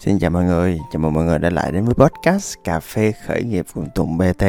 Xin 0.00 0.18
chào 0.18 0.30
mọi 0.30 0.44
người, 0.44 0.80
chào 0.92 1.00
mừng 1.00 1.12
mọi 1.12 1.24
người 1.24 1.38
đã 1.38 1.50
lại 1.50 1.72
đến 1.72 1.84
với 1.84 1.94
podcast 1.94 2.54
Cà 2.64 2.80
phê 2.80 3.12
khởi 3.26 3.42
nghiệp 3.42 3.66
cùng 3.74 3.88
Tùng 3.94 4.18
BT 4.18 4.42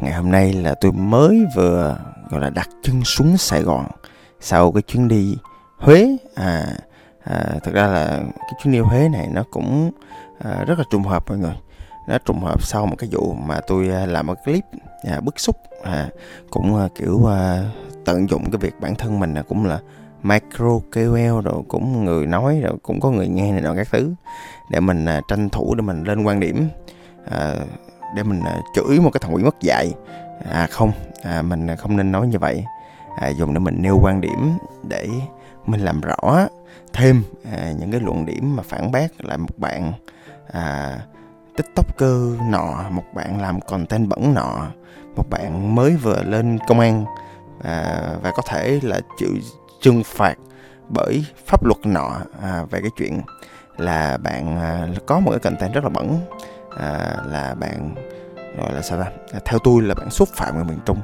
Ngày 0.00 0.12
hôm 0.12 0.30
nay 0.30 0.52
là 0.52 0.74
tôi 0.80 0.92
mới 0.92 1.44
vừa 1.56 1.98
gọi 2.30 2.40
là 2.40 2.50
đặt 2.50 2.68
chân 2.82 3.04
xuống 3.04 3.36
Sài 3.36 3.62
Gòn 3.62 3.86
Sau 4.40 4.72
cái 4.72 4.82
chuyến 4.82 5.08
đi 5.08 5.36
Huế. 5.78 6.16
À, 6.34 6.66
à, 7.24 7.44
Thực 7.64 7.74
ra 7.74 7.86
là 7.86 8.06
cái 8.38 8.52
chuyến 8.62 8.72
đi 8.72 8.78
Huế 8.78 9.08
này 9.08 9.28
nó 9.32 9.44
cũng 9.50 9.90
à, 10.38 10.64
rất 10.64 10.78
là 10.78 10.84
trùng 10.90 11.02
hợp 11.02 11.24
mọi 11.28 11.38
người. 11.38 11.56
Nó 12.08 12.18
trùng 12.18 12.40
hợp 12.40 12.62
sau 12.62 12.86
một 12.86 12.96
cái 12.98 13.10
vụ 13.12 13.34
mà 13.34 13.60
tôi 13.66 13.88
à, 13.88 14.06
làm 14.06 14.26
một 14.26 14.38
clip 14.44 14.64
à, 15.02 15.20
bức 15.20 15.40
xúc 15.40 15.56
à, 15.84 16.08
Cũng 16.50 16.76
à, 16.76 16.88
kiểu 16.94 17.26
à, 17.26 17.70
tận 18.04 18.28
dụng 18.28 18.50
cái 18.50 18.58
việc 18.58 18.74
bản 18.80 18.94
thân 18.94 19.20
mình 19.20 19.34
là 19.34 19.42
cũng 19.42 19.66
là 19.66 19.80
micro 20.28 20.78
KOL 20.92 21.40
rồi 21.44 21.62
cũng 21.68 22.04
người 22.04 22.26
nói 22.26 22.60
rồi 22.60 22.76
cũng 22.82 23.00
có 23.00 23.10
người 23.10 23.28
nghe 23.28 23.52
này 23.52 23.60
nọ 23.60 23.74
các 23.74 23.88
thứ. 23.90 24.14
Để 24.70 24.80
mình 24.80 25.04
à, 25.04 25.20
tranh 25.28 25.48
thủ 25.48 25.74
để 25.74 25.82
mình 25.82 26.04
lên 26.04 26.22
quan 26.24 26.40
điểm 26.40 26.68
à, 27.30 27.54
để 28.16 28.22
mình 28.22 28.40
à, 28.44 28.60
chửi 28.74 29.00
một 29.00 29.10
cái 29.12 29.20
thằng 29.24 29.34
quỷ 29.34 29.42
mất 29.42 29.60
dạy. 29.60 29.92
À 30.50 30.66
không 30.70 30.92
à, 31.22 31.42
mình 31.42 31.66
không 31.78 31.96
nên 31.96 32.12
nói 32.12 32.26
như 32.26 32.38
vậy. 32.38 32.64
À, 33.16 33.28
dùng 33.28 33.54
để 33.54 33.58
mình 33.58 33.76
nêu 33.82 33.98
quan 34.02 34.20
điểm 34.20 34.52
để 34.88 35.08
mình 35.66 35.80
làm 35.80 36.00
rõ 36.00 36.46
thêm 36.92 37.22
à, 37.52 37.72
những 37.78 37.90
cái 37.90 38.00
luận 38.00 38.26
điểm 38.26 38.56
mà 38.56 38.62
phản 38.62 38.92
bác 38.92 39.24
lại 39.24 39.38
một 39.38 39.58
bạn 39.58 39.92
à, 40.52 40.98
tiktoker 41.56 42.40
nọ 42.50 42.84
một 42.90 43.04
bạn 43.14 43.40
làm 43.40 43.60
content 43.60 44.08
bẩn 44.08 44.34
nọ 44.34 44.66
một 45.16 45.30
bạn 45.30 45.74
mới 45.74 45.96
vừa 45.96 46.22
lên 46.22 46.58
công 46.68 46.80
an 46.80 47.04
à, 47.62 48.02
và 48.22 48.32
có 48.36 48.42
thể 48.48 48.80
là 48.82 49.00
chịu 49.18 49.30
trừng 49.86 50.02
phạt 50.04 50.34
bởi 50.88 51.24
pháp 51.46 51.64
luật 51.64 51.86
nọ 51.86 52.10
à, 52.42 52.64
về 52.70 52.80
cái 52.80 52.90
chuyện 52.96 53.20
là 53.76 54.16
bạn 54.16 54.60
à, 54.60 54.88
có 55.06 55.20
một 55.20 55.30
cái 55.30 55.40
content 55.40 55.74
rất 55.74 55.84
là 55.84 55.90
bẩn 55.90 56.18
à, 56.76 57.16
là 57.26 57.54
bạn 57.54 57.94
gọi 58.58 58.72
là 58.72 58.82
sao 58.82 58.98
ta? 58.98 59.10
À, 59.32 59.40
theo 59.44 59.58
tôi 59.64 59.82
là 59.82 59.94
bạn 59.94 60.10
xúc 60.10 60.28
phạm 60.34 60.54
người 60.54 60.64
miền 60.64 60.78
trung. 60.86 60.98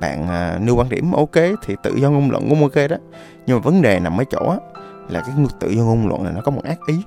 Bạn 0.00 0.28
à, 0.28 0.58
nêu 0.60 0.76
quan 0.76 0.88
điểm 0.88 1.12
ok 1.12 1.34
thì 1.62 1.76
tự 1.82 1.94
do 1.96 2.10
ngôn 2.10 2.30
luận 2.30 2.48
cũng 2.48 2.62
ok 2.62 2.90
đó. 2.90 2.96
Nhưng 3.46 3.56
mà 3.56 3.60
vấn 3.60 3.82
đề 3.82 4.00
nằm 4.00 4.20
ở 4.20 4.24
chỗ 4.24 4.54
là 5.08 5.20
cái 5.20 5.34
tự 5.60 5.68
do 5.68 5.82
ngôn 5.82 6.08
luận 6.08 6.24
này 6.24 6.32
nó 6.36 6.40
có 6.40 6.50
một 6.50 6.64
ác 6.64 6.78
ý. 6.86 7.02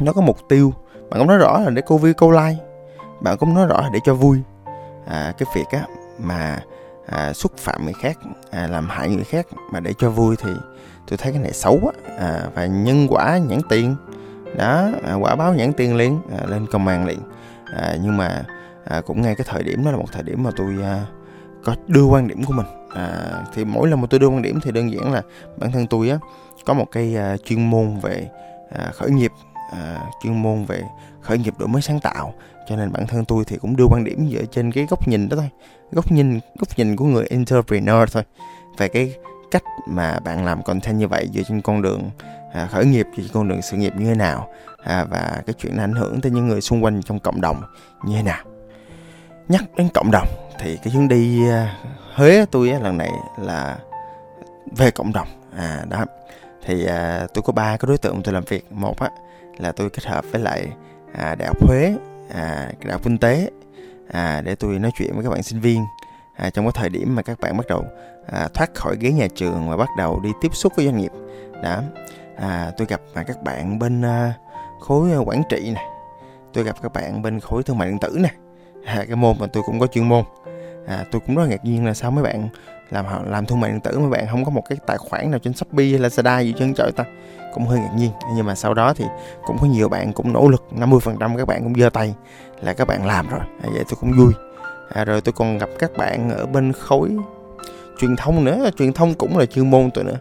Nó 0.00 0.12
có 0.12 0.20
mục 0.20 0.38
tiêu. 0.48 0.72
Bạn 1.10 1.18
cũng 1.20 1.28
nói 1.28 1.38
rõ 1.38 1.60
là 1.60 1.70
để 1.70 1.82
câu 1.86 1.98
view 1.98 2.14
câu 2.14 2.30
like. 2.30 2.64
Bạn 3.20 3.36
cũng 3.36 3.54
nói 3.54 3.66
rõ 3.66 3.80
là 3.80 3.90
để 3.92 3.98
cho 4.04 4.14
vui. 4.14 4.38
À, 5.06 5.32
cái 5.38 5.46
việc 5.54 5.66
á 5.70 5.86
mà 6.18 6.58
à, 7.06 7.32
xúc 7.32 7.52
phạm 7.56 7.84
người 7.84 7.92
khác 7.92 8.18
à, 8.50 8.66
làm 8.66 8.88
hại 8.88 9.08
người 9.08 9.24
khác 9.24 9.46
mà 9.72 9.80
để 9.80 9.92
cho 9.98 10.10
vui 10.10 10.36
thì 10.36 10.50
tôi 11.08 11.16
thấy 11.16 11.32
cái 11.32 11.42
này 11.42 11.52
xấu 11.52 11.80
á 11.94 12.16
à, 12.18 12.46
và 12.54 12.66
nhân 12.66 13.06
quả 13.10 13.38
nhãn 13.38 13.60
tiền. 13.68 13.96
Đó 14.56 14.88
à, 15.06 15.14
quả 15.14 15.34
báo 15.34 15.54
nhãn 15.54 15.72
tiền 15.72 15.96
liền 15.96 16.20
à, 16.38 16.46
lên 16.46 16.66
công 16.66 16.86
an 16.86 17.06
liền. 17.06 17.18
À, 17.74 17.96
nhưng 18.02 18.16
mà 18.16 18.42
à, 18.84 19.00
cũng 19.00 19.22
ngay 19.22 19.34
cái 19.34 19.46
thời 19.50 19.62
điểm 19.62 19.84
đó 19.84 19.90
là 19.90 19.96
một 19.96 20.12
thời 20.12 20.22
điểm 20.22 20.42
mà 20.42 20.50
tôi 20.56 20.76
à, 20.82 21.06
có 21.64 21.76
đưa 21.86 22.04
quan 22.04 22.28
điểm 22.28 22.44
của 22.44 22.52
mình. 22.52 22.66
À, 22.94 23.08
thì 23.54 23.64
mỗi 23.64 23.88
lần 23.88 24.00
mà 24.00 24.06
tôi 24.10 24.20
đưa 24.20 24.28
quan 24.28 24.42
điểm 24.42 24.60
thì 24.62 24.72
đơn 24.72 24.92
giản 24.92 25.12
là 25.12 25.22
bản 25.56 25.72
thân 25.72 25.86
tôi 25.86 26.10
á 26.10 26.18
có 26.64 26.74
một 26.74 26.86
cái 26.92 27.16
à, 27.16 27.36
chuyên 27.36 27.70
môn 27.70 27.98
về 28.00 28.28
à, 28.78 28.90
khởi 28.94 29.10
nghiệp. 29.10 29.32
À, 29.72 30.00
chuyên 30.22 30.42
môn 30.42 30.64
về 30.64 30.82
khởi 31.20 31.38
nghiệp 31.38 31.54
đổi 31.58 31.68
mới 31.68 31.82
sáng 31.82 32.00
tạo 32.00 32.34
cho 32.68 32.76
nên 32.76 32.92
bản 32.92 33.06
thân 33.06 33.24
tôi 33.24 33.44
thì 33.44 33.56
cũng 33.56 33.76
đưa 33.76 33.84
quan 33.84 34.04
điểm 34.04 34.28
dựa 34.30 34.44
trên 34.44 34.72
cái 34.72 34.86
góc 34.90 35.08
nhìn 35.08 35.28
đó 35.28 35.36
thôi. 35.36 35.50
Góc 35.92 36.12
nhìn 36.12 36.40
góc 36.58 36.68
nhìn 36.76 36.96
của 36.96 37.04
người 37.04 37.26
entrepreneur 37.30 38.12
thôi. 38.12 38.22
Về 38.78 38.88
cái 38.88 39.14
cách 39.50 39.64
mà 39.88 40.18
bạn 40.24 40.44
làm 40.44 40.62
content 40.62 40.98
như 40.98 41.08
vậy 41.08 41.28
dựa 41.34 41.42
trên 41.48 41.60
con 41.60 41.82
đường 41.82 42.10
à, 42.52 42.66
khởi 42.66 42.84
nghiệp 42.86 43.06
dựa 43.16 43.22
trên 43.22 43.32
con 43.32 43.48
đường 43.48 43.62
sự 43.62 43.76
nghiệp 43.76 43.92
như 43.96 44.04
thế 44.04 44.14
nào 44.14 44.48
à, 44.84 45.04
và 45.10 45.42
cái 45.46 45.54
chuyện 45.58 45.76
ảnh 45.76 45.92
hưởng 45.92 46.20
tới 46.20 46.32
những 46.32 46.48
người 46.48 46.60
xung 46.60 46.84
quanh 46.84 47.02
trong 47.02 47.18
cộng 47.18 47.40
đồng 47.40 47.62
như 48.04 48.16
thế 48.16 48.22
nào. 48.22 48.44
Nhắc 49.48 49.64
đến 49.76 49.88
cộng 49.94 50.10
đồng 50.10 50.28
thì 50.60 50.76
cái 50.76 50.92
chuyến 50.92 51.08
đi 51.08 51.48
à, 51.50 51.76
Huế 52.14 52.44
tôi 52.50 52.70
á, 52.70 52.78
lần 52.78 52.98
này 52.98 53.10
là 53.38 53.78
về 54.76 54.90
cộng 54.90 55.12
đồng. 55.12 55.28
À 55.56 55.84
đó. 55.88 56.04
Thì 56.66 56.86
à, 56.86 57.26
tôi 57.34 57.42
có 57.42 57.52
ba 57.52 57.76
cái 57.76 57.86
đối 57.86 57.98
tượng 57.98 58.22
tôi 58.22 58.34
làm 58.34 58.44
việc. 58.44 58.72
Một 58.72 59.00
á 59.00 59.10
là 59.58 59.72
tôi 59.72 59.90
kết 59.90 60.04
hợp 60.04 60.24
với 60.32 60.40
lại 60.40 60.68
à, 61.12 61.34
đại 61.34 61.48
học 61.48 61.56
Huế 61.66 61.94
à, 62.32 62.70
đại 62.84 62.92
học 62.92 63.00
kinh 63.04 63.18
tế 63.18 63.50
à, 64.08 64.40
để 64.44 64.54
tôi 64.54 64.78
nói 64.78 64.90
chuyện 64.98 65.14
với 65.14 65.24
các 65.24 65.30
bạn 65.30 65.42
sinh 65.42 65.60
viên. 65.60 65.84
À, 66.36 66.50
trong 66.50 66.64
cái 66.64 66.72
thời 66.74 66.88
điểm 66.88 67.14
mà 67.14 67.22
các 67.22 67.40
bạn 67.40 67.56
bắt 67.56 67.66
đầu 67.68 67.84
à, 68.26 68.48
thoát 68.54 68.74
khỏi 68.74 68.96
ghế 69.00 69.12
nhà 69.12 69.28
trường 69.34 69.68
và 69.70 69.76
bắt 69.76 69.88
đầu 69.98 70.20
đi 70.20 70.30
tiếp 70.40 70.54
xúc 70.54 70.72
với 70.76 70.84
doanh 70.84 70.98
nghiệp. 70.98 71.12
Đó. 71.62 71.82
À, 72.36 72.70
tôi 72.76 72.86
gặp 72.86 73.00
mà 73.14 73.22
các 73.22 73.42
bạn 73.42 73.78
bên 73.78 74.02
à, 74.02 74.34
khối 74.80 75.12
à, 75.12 75.18
quản 75.18 75.42
trị 75.50 75.70
này 75.74 75.84
tôi 76.52 76.64
gặp 76.64 76.82
các 76.82 76.92
bạn 76.92 77.22
bên 77.22 77.40
khối 77.40 77.62
thương 77.62 77.78
mại 77.78 77.88
điện 77.88 77.98
tử 77.98 78.18
này 78.20 78.32
à, 78.84 79.04
cái 79.06 79.16
môn 79.16 79.36
mà 79.40 79.46
tôi 79.46 79.62
cũng 79.66 79.80
có 79.80 79.86
chuyên 79.86 80.08
môn. 80.08 80.24
À, 80.86 81.04
tôi 81.10 81.20
cũng 81.26 81.36
rất 81.36 81.46
ngạc 81.48 81.64
nhiên 81.64 81.86
là 81.86 81.94
sao 81.94 82.10
mấy 82.10 82.24
bạn 82.24 82.48
làm 82.90 83.06
làm 83.30 83.46
thương 83.46 83.60
mại 83.60 83.70
điện 83.70 83.80
tử 83.80 83.98
mà 83.98 84.08
bạn 84.08 84.26
không 84.30 84.44
có 84.44 84.50
một 84.50 84.62
cái 84.68 84.78
tài 84.86 84.98
khoản 84.98 85.30
nào 85.30 85.38
trên 85.38 85.54
shopee 85.54 85.86
hay 85.86 85.98
lazada 85.98 86.42
gì 86.42 86.54
chân 86.58 86.74
trời 86.74 86.92
ta 86.96 87.04
cũng 87.54 87.66
hơi 87.66 87.80
ngạc 87.80 87.92
nhiên. 87.96 88.10
Nhưng 88.36 88.46
mà 88.46 88.54
sau 88.54 88.74
đó 88.74 88.94
thì 88.94 89.04
cũng 89.46 89.58
có 89.60 89.66
nhiều 89.66 89.88
bạn 89.88 90.12
cũng 90.12 90.32
nỗ 90.32 90.48
lực 90.48 90.64
50% 90.76 91.36
các 91.36 91.48
bạn 91.48 91.62
cũng 91.62 91.74
giơ 91.74 91.90
tay 91.90 92.14
là 92.60 92.72
các 92.72 92.88
bạn 92.88 93.06
làm 93.06 93.28
rồi. 93.28 93.40
À, 93.40 93.68
vậy 93.72 93.84
tôi 93.88 93.96
cũng 94.00 94.12
vui. 94.12 94.32
À, 94.88 95.04
rồi 95.04 95.20
tôi 95.20 95.32
còn 95.32 95.58
gặp 95.58 95.68
các 95.78 95.90
bạn 95.96 96.30
ở 96.30 96.46
bên 96.46 96.72
khối 96.72 97.10
truyền 98.00 98.16
thông 98.16 98.44
nữa. 98.44 98.70
Truyền 98.78 98.92
thông 98.92 99.14
cũng 99.14 99.38
là 99.38 99.46
chuyên 99.46 99.70
môn 99.70 99.90
tôi 99.94 100.04
nữa. 100.04 100.18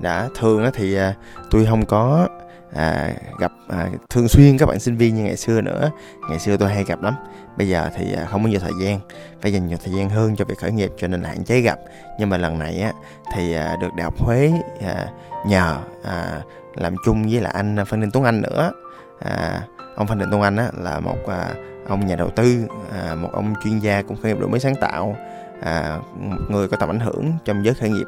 Đã 0.00 0.28
thường 0.38 0.70
thì 0.74 0.94
à, 0.94 1.14
tôi 1.50 1.66
không 1.66 1.86
có 1.86 2.28
à, 2.74 3.12
gặp 3.38 3.52
à, 3.68 3.88
thường 4.10 4.28
xuyên 4.28 4.58
các 4.58 4.66
bạn 4.66 4.80
sinh 4.80 4.96
viên 4.96 5.14
như 5.14 5.22
ngày 5.22 5.36
xưa 5.36 5.60
nữa. 5.60 5.90
Ngày 6.28 6.38
xưa 6.38 6.56
tôi 6.56 6.68
hay 6.68 6.84
gặp 6.84 7.02
lắm. 7.02 7.14
Bây 7.56 7.68
giờ 7.68 7.90
thì 7.96 8.12
à, 8.12 8.24
không 8.24 8.42
có 8.42 8.48
nhiều 8.48 8.60
thời 8.60 8.72
gian. 8.82 9.00
Phải 9.40 9.52
dành 9.52 9.66
nhiều 9.66 9.78
thời 9.84 9.94
gian 9.94 10.10
hơn 10.10 10.36
cho 10.36 10.44
việc 10.44 10.58
khởi 10.58 10.72
nghiệp 10.72 10.90
cho 10.96 11.08
nên 11.08 11.22
là 11.22 11.28
hạn 11.28 11.44
chế 11.44 11.60
gặp. 11.60 11.78
Nhưng 12.18 12.28
mà 12.28 12.36
lần 12.36 12.58
này 12.58 12.80
á 12.80 12.92
thì 13.34 13.54
à, 13.54 13.76
được 13.80 13.94
đại 13.96 14.04
học 14.04 14.14
huế 14.18 14.52
à, 14.86 15.06
nhờ 15.46 15.78
à, 16.04 16.40
làm 16.74 16.94
chung 17.04 17.22
với 17.22 17.40
là 17.40 17.50
anh 17.50 17.76
phan 17.86 18.00
đình 18.00 18.10
tuấn 18.12 18.24
anh 18.24 18.42
nữa. 18.42 18.72
À, 19.20 19.60
ông 19.96 20.06
phan 20.06 20.18
đình 20.18 20.28
tuấn 20.30 20.42
anh 20.42 20.56
á 20.56 20.70
là 20.78 21.00
một 21.00 21.18
à, 21.28 21.48
ông 21.88 22.06
nhà 22.06 22.16
đầu 22.16 22.30
tư 22.30 22.66
à, 22.92 23.14
một 23.14 23.28
ông 23.32 23.54
chuyên 23.64 23.78
gia 23.78 24.02
cũng 24.02 24.16
khởi 24.22 24.32
nghiệp 24.32 24.40
đổi 24.40 24.48
mới 24.48 24.60
sáng 24.60 24.74
tạo 24.80 25.16
à, 25.62 25.98
một 26.18 26.36
người 26.48 26.68
có 26.68 26.76
tầm 26.76 26.90
ảnh 26.90 27.00
hưởng 27.00 27.32
trong 27.44 27.64
giới 27.64 27.74
khởi 27.74 27.90
nghiệp 27.90 28.06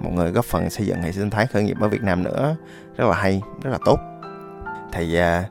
một 0.00 0.10
người 0.10 0.30
góp 0.30 0.44
phần 0.44 0.70
xây 0.70 0.86
dựng 0.86 1.02
hệ 1.02 1.12
sinh 1.12 1.30
thái 1.30 1.46
khởi 1.46 1.62
nghiệp 1.62 1.76
ở 1.80 1.88
Việt 1.88 2.02
Nam 2.02 2.22
nữa. 2.22 2.56
Rất 2.96 3.08
là 3.08 3.14
hay 3.14 3.42
rất 3.62 3.70
là 3.70 3.78
tốt. 3.84 3.98
Thì 4.92 5.16
à, 5.16 5.44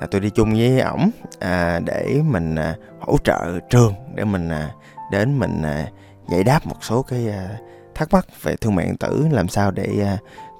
à, 0.00 0.06
tôi 0.10 0.20
đi 0.20 0.30
chung 0.30 0.54
với 0.54 0.80
ổng 0.80 1.10
à, 1.38 1.80
để 1.84 2.20
mình 2.24 2.56
à, 2.56 2.74
hỗ 3.00 3.16
trợ 3.24 3.60
trường 3.70 3.94
để 4.14 4.24
mình 4.24 4.48
à, 4.48 4.70
đến 5.12 5.38
mình 5.38 5.62
à, 5.62 5.86
giải 6.30 6.44
đáp 6.44 6.66
một 6.66 6.76
số 6.80 7.02
cái 7.02 7.28
à, 7.28 7.48
thắc 7.94 8.12
mắc 8.12 8.26
về 8.42 8.56
thương 8.56 8.74
mại 8.74 8.86
điện 8.86 8.96
tử 8.96 9.28
làm 9.30 9.48
sao 9.48 9.70
để 9.70 9.88
à, 10.02 10.18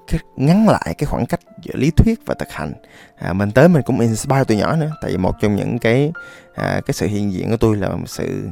cái, 0.08 0.20
ngắn 0.36 0.68
lại 0.68 0.94
cái 0.98 1.06
khoảng 1.06 1.26
cách 1.26 1.40
giữa 1.62 1.74
lý 1.74 1.90
thuyết 1.90 2.20
và 2.26 2.34
thực 2.38 2.50
hành. 2.50 2.72
À, 3.18 3.32
mình 3.32 3.50
tới 3.50 3.68
mình 3.68 3.82
cũng 3.86 4.00
inspire 4.00 4.44
tụi 4.44 4.56
nhỏ 4.56 4.76
nữa 4.76 4.90
tại 5.02 5.10
vì 5.10 5.16
một 5.16 5.34
trong 5.40 5.56
những 5.56 5.78
cái 5.78 6.12
à, 6.54 6.80
cái 6.86 6.94
sự 6.94 7.06
hiện 7.06 7.32
diện 7.32 7.50
của 7.50 7.56
tôi 7.56 7.76
là 7.76 7.88
một 7.88 8.08
sự 8.08 8.48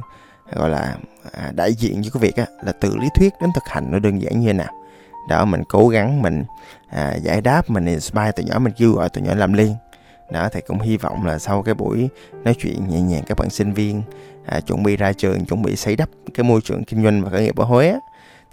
gọi 0.53 0.69
là 0.69 0.95
à, 1.31 1.51
đại 1.55 1.73
diện 1.73 2.01
cho 2.03 2.09
cái 2.13 2.21
việc 2.21 2.35
á, 2.35 2.45
là 2.63 2.71
từ 2.71 2.95
lý 2.97 3.07
thuyết 3.15 3.33
đến 3.41 3.49
thực 3.55 3.63
hành 3.67 3.91
nó 3.91 3.99
đơn 3.99 4.21
giản 4.21 4.39
như 4.39 4.47
thế 4.47 4.53
nào. 4.53 4.73
Đó 5.29 5.45
mình 5.45 5.63
cố 5.69 5.87
gắng 5.87 6.21
mình 6.21 6.43
à, 6.89 7.15
giải 7.23 7.41
đáp 7.41 7.69
mình 7.69 7.85
inspire 7.85 8.31
tụi 8.31 8.45
nhỏ 8.45 8.59
mình 8.59 8.73
kêu 8.77 8.91
gọi 8.91 9.09
tụi 9.09 9.23
nhỏ 9.23 9.35
làm 9.35 9.53
liên 9.53 9.75
đó 10.31 10.49
thì 10.51 10.61
cũng 10.61 10.79
hy 10.79 10.97
vọng 10.97 11.25
là 11.25 11.39
sau 11.39 11.61
cái 11.61 11.73
buổi 11.73 12.09
nói 12.43 12.55
chuyện 12.59 12.87
nhẹ 12.89 13.01
nhàng 13.01 13.23
các 13.27 13.37
bạn 13.37 13.49
sinh 13.49 13.73
viên 13.73 14.01
à, 14.45 14.59
chuẩn 14.59 14.83
bị 14.83 14.97
ra 14.97 15.13
trường 15.13 15.45
chuẩn 15.45 15.61
bị 15.61 15.75
xây 15.75 15.95
đắp 15.95 16.09
cái 16.33 16.43
môi 16.43 16.61
trường 16.61 16.83
kinh 16.83 17.03
doanh 17.03 17.23
và 17.23 17.29
khởi 17.29 17.43
nghiệp 17.43 17.57
ở 17.57 17.65
Huế 17.65 17.99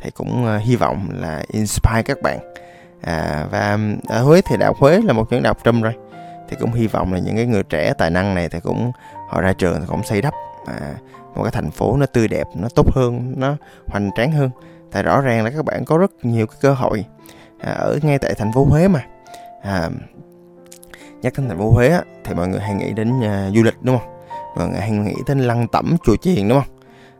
thì 0.03 0.11
cũng 0.11 0.47
à, 0.47 0.57
hy 0.57 0.77
vọng 0.77 1.09
là 1.13 1.43
inspire 1.49 2.03
các 2.03 2.23
bạn. 2.23 2.39
À, 3.03 3.47
và 3.51 3.79
ở 4.09 4.23
Huế 4.23 4.41
thì 4.41 4.57
đại 4.57 4.67
học 4.67 4.77
Huế 4.79 5.01
là 5.05 5.13
một 5.13 5.31
trường 5.31 5.43
đại 5.43 5.51
học 5.51 5.59
trâm 5.65 5.83
rồi 5.83 5.93
thì 6.49 6.57
cũng 6.61 6.73
hy 6.73 6.87
vọng 6.87 7.13
là 7.13 7.19
những 7.19 7.37
cái 7.37 7.47
người 7.47 7.63
trẻ 7.63 7.93
tài 7.99 8.11
năng 8.11 8.35
này 8.35 8.49
thì 8.49 8.61
cũng 8.61 8.93
họ 9.29 9.41
ra 9.41 9.53
trường 9.53 9.81
thì 9.81 9.87
cũng 9.89 10.03
xây 10.03 10.23
đắp 10.23 10.35
à, 10.67 10.95
một 11.35 11.43
cái 11.43 11.53
thành 11.53 11.71
phố 11.71 11.97
nó 11.97 12.07
tươi 12.07 12.29
đẹp 12.29 12.47
nó 12.57 12.69
tốt 12.75 12.87
hơn 12.95 13.35
nó 13.37 13.57
hoành 13.87 14.11
tráng 14.17 14.33
hơn. 14.33 14.51
Tại 14.93 15.03
rõ 15.03 15.21
ràng 15.21 15.45
là 15.45 15.51
các 15.51 15.65
bạn 15.65 15.85
có 15.85 15.99
rất 15.99 16.11
nhiều 16.23 16.47
cái 16.47 16.57
cơ 16.61 16.73
hội 16.73 17.05
à, 17.61 17.73
ở 17.73 17.99
ngay 18.03 18.19
tại 18.19 18.35
thành 18.35 18.53
phố 18.53 18.65
Huế 18.65 18.89
mà. 18.89 19.05
À, 19.63 19.91
nhắc 21.23 21.33
đến 21.37 21.49
thành 21.49 21.59
phố 21.59 21.71
Huế 21.71 21.89
á, 21.89 22.03
thì 22.25 22.35
mọi 22.35 22.49
người 22.49 22.61
hay 22.61 22.75
nghĩ 22.75 22.93
đến 22.93 23.13
uh, 23.19 23.55
du 23.57 23.63
lịch 23.63 23.75
đúng 23.83 23.99
không? 23.99 24.09
Mọi 24.57 24.69
người 24.69 24.81
hay 24.81 24.91
nghĩ 24.91 25.15
đến 25.27 25.39
lăng 25.39 25.69
tẩm 25.69 25.97
chùa 26.05 26.17
chiền 26.17 26.49
đúng 26.49 26.61
không? 26.61 26.77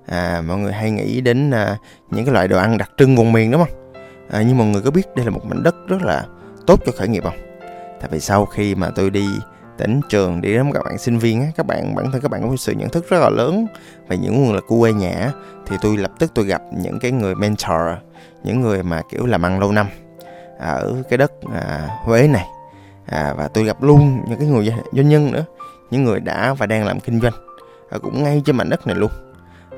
À, 0.07 0.43
mọi 0.47 0.59
người 0.59 0.73
hay 0.73 0.91
nghĩ 0.91 1.21
đến 1.21 1.51
uh, 1.51 1.79
những 2.11 2.25
cái 2.25 2.35
loại 2.35 2.49
đồ 2.49 2.59
ăn 2.59 2.79
đặc 2.79 2.91
trưng 2.97 3.17
vùng 3.17 3.33
miền 3.33 3.51
đúng 3.51 3.65
không? 3.65 3.93
À, 4.31 4.43
nhưng 4.43 4.59
mọi 4.59 4.67
người 4.67 4.83
có 4.83 4.91
biết 4.91 5.07
đây 5.17 5.25
là 5.25 5.31
một 5.31 5.45
mảnh 5.45 5.63
đất 5.63 5.75
rất 5.89 6.03
là 6.03 6.25
tốt 6.67 6.81
cho 6.87 6.93
khởi 6.93 7.09
nghiệp 7.09 7.23
không? 7.25 7.39
Tại 8.01 8.09
vì 8.11 8.21
sau 8.21 8.47
khi 8.47 8.75
mà 8.75 8.91
tôi 8.97 9.11
đi 9.11 9.27
tỉnh 9.79 10.01
trường 10.09 10.41
đi 10.41 10.53
đến 10.53 10.73
các 10.73 10.85
bạn 10.85 10.99
sinh 10.99 11.19
viên 11.19 11.41
á, 11.41 11.47
các 11.57 11.67
bạn 11.67 11.95
bản 11.95 12.13
thân 12.13 12.21
các 12.21 12.31
bạn 12.31 12.51
có 12.51 12.57
sự 12.57 12.73
nhận 12.73 12.89
thức 12.89 13.09
rất 13.09 13.21
là 13.21 13.29
lớn 13.31 13.67
về 14.09 14.17
những 14.17 14.45
nguồn 14.45 14.55
lực 14.55 14.65
của 14.69 14.81
quê 14.81 14.93
nhà 14.93 15.33
thì 15.67 15.77
tôi 15.83 15.97
lập 15.97 16.11
tức 16.19 16.31
tôi 16.35 16.45
gặp 16.45 16.63
những 16.73 16.99
cái 16.99 17.11
người 17.11 17.35
mentor 17.35 17.81
những 18.45 18.61
người 18.61 18.83
mà 18.83 19.03
kiểu 19.11 19.27
làm 19.27 19.43
ăn 19.43 19.61
lâu 19.61 19.73
năm 19.73 19.87
ở 20.59 21.03
cái 21.11 21.19
đất 21.19 21.33
à, 21.55 21.89
Huế 22.05 22.29
này. 22.29 22.47
À, 23.07 23.35
và 23.37 23.49
tôi 23.49 23.65
gặp 23.65 23.83
luôn 23.83 24.21
những 24.29 24.39
cái 24.39 24.49
người 24.49 24.73
doanh 24.93 25.09
nhân 25.09 25.33
nữa 25.33 25.45
những 25.91 26.05
người 26.05 26.21
đã 26.21 26.55
và 26.55 26.67
đang 26.67 26.85
làm 26.85 27.01
kinh 27.01 27.21
doanh 27.21 27.33
à, 27.91 27.99
cũng 28.03 28.23
ngay 28.23 28.43
trên 28.45 28.57
mảnh 28.57 28.69
đất 28.69 28.87
này 28.87 28.97
luôn. 28.97 29.11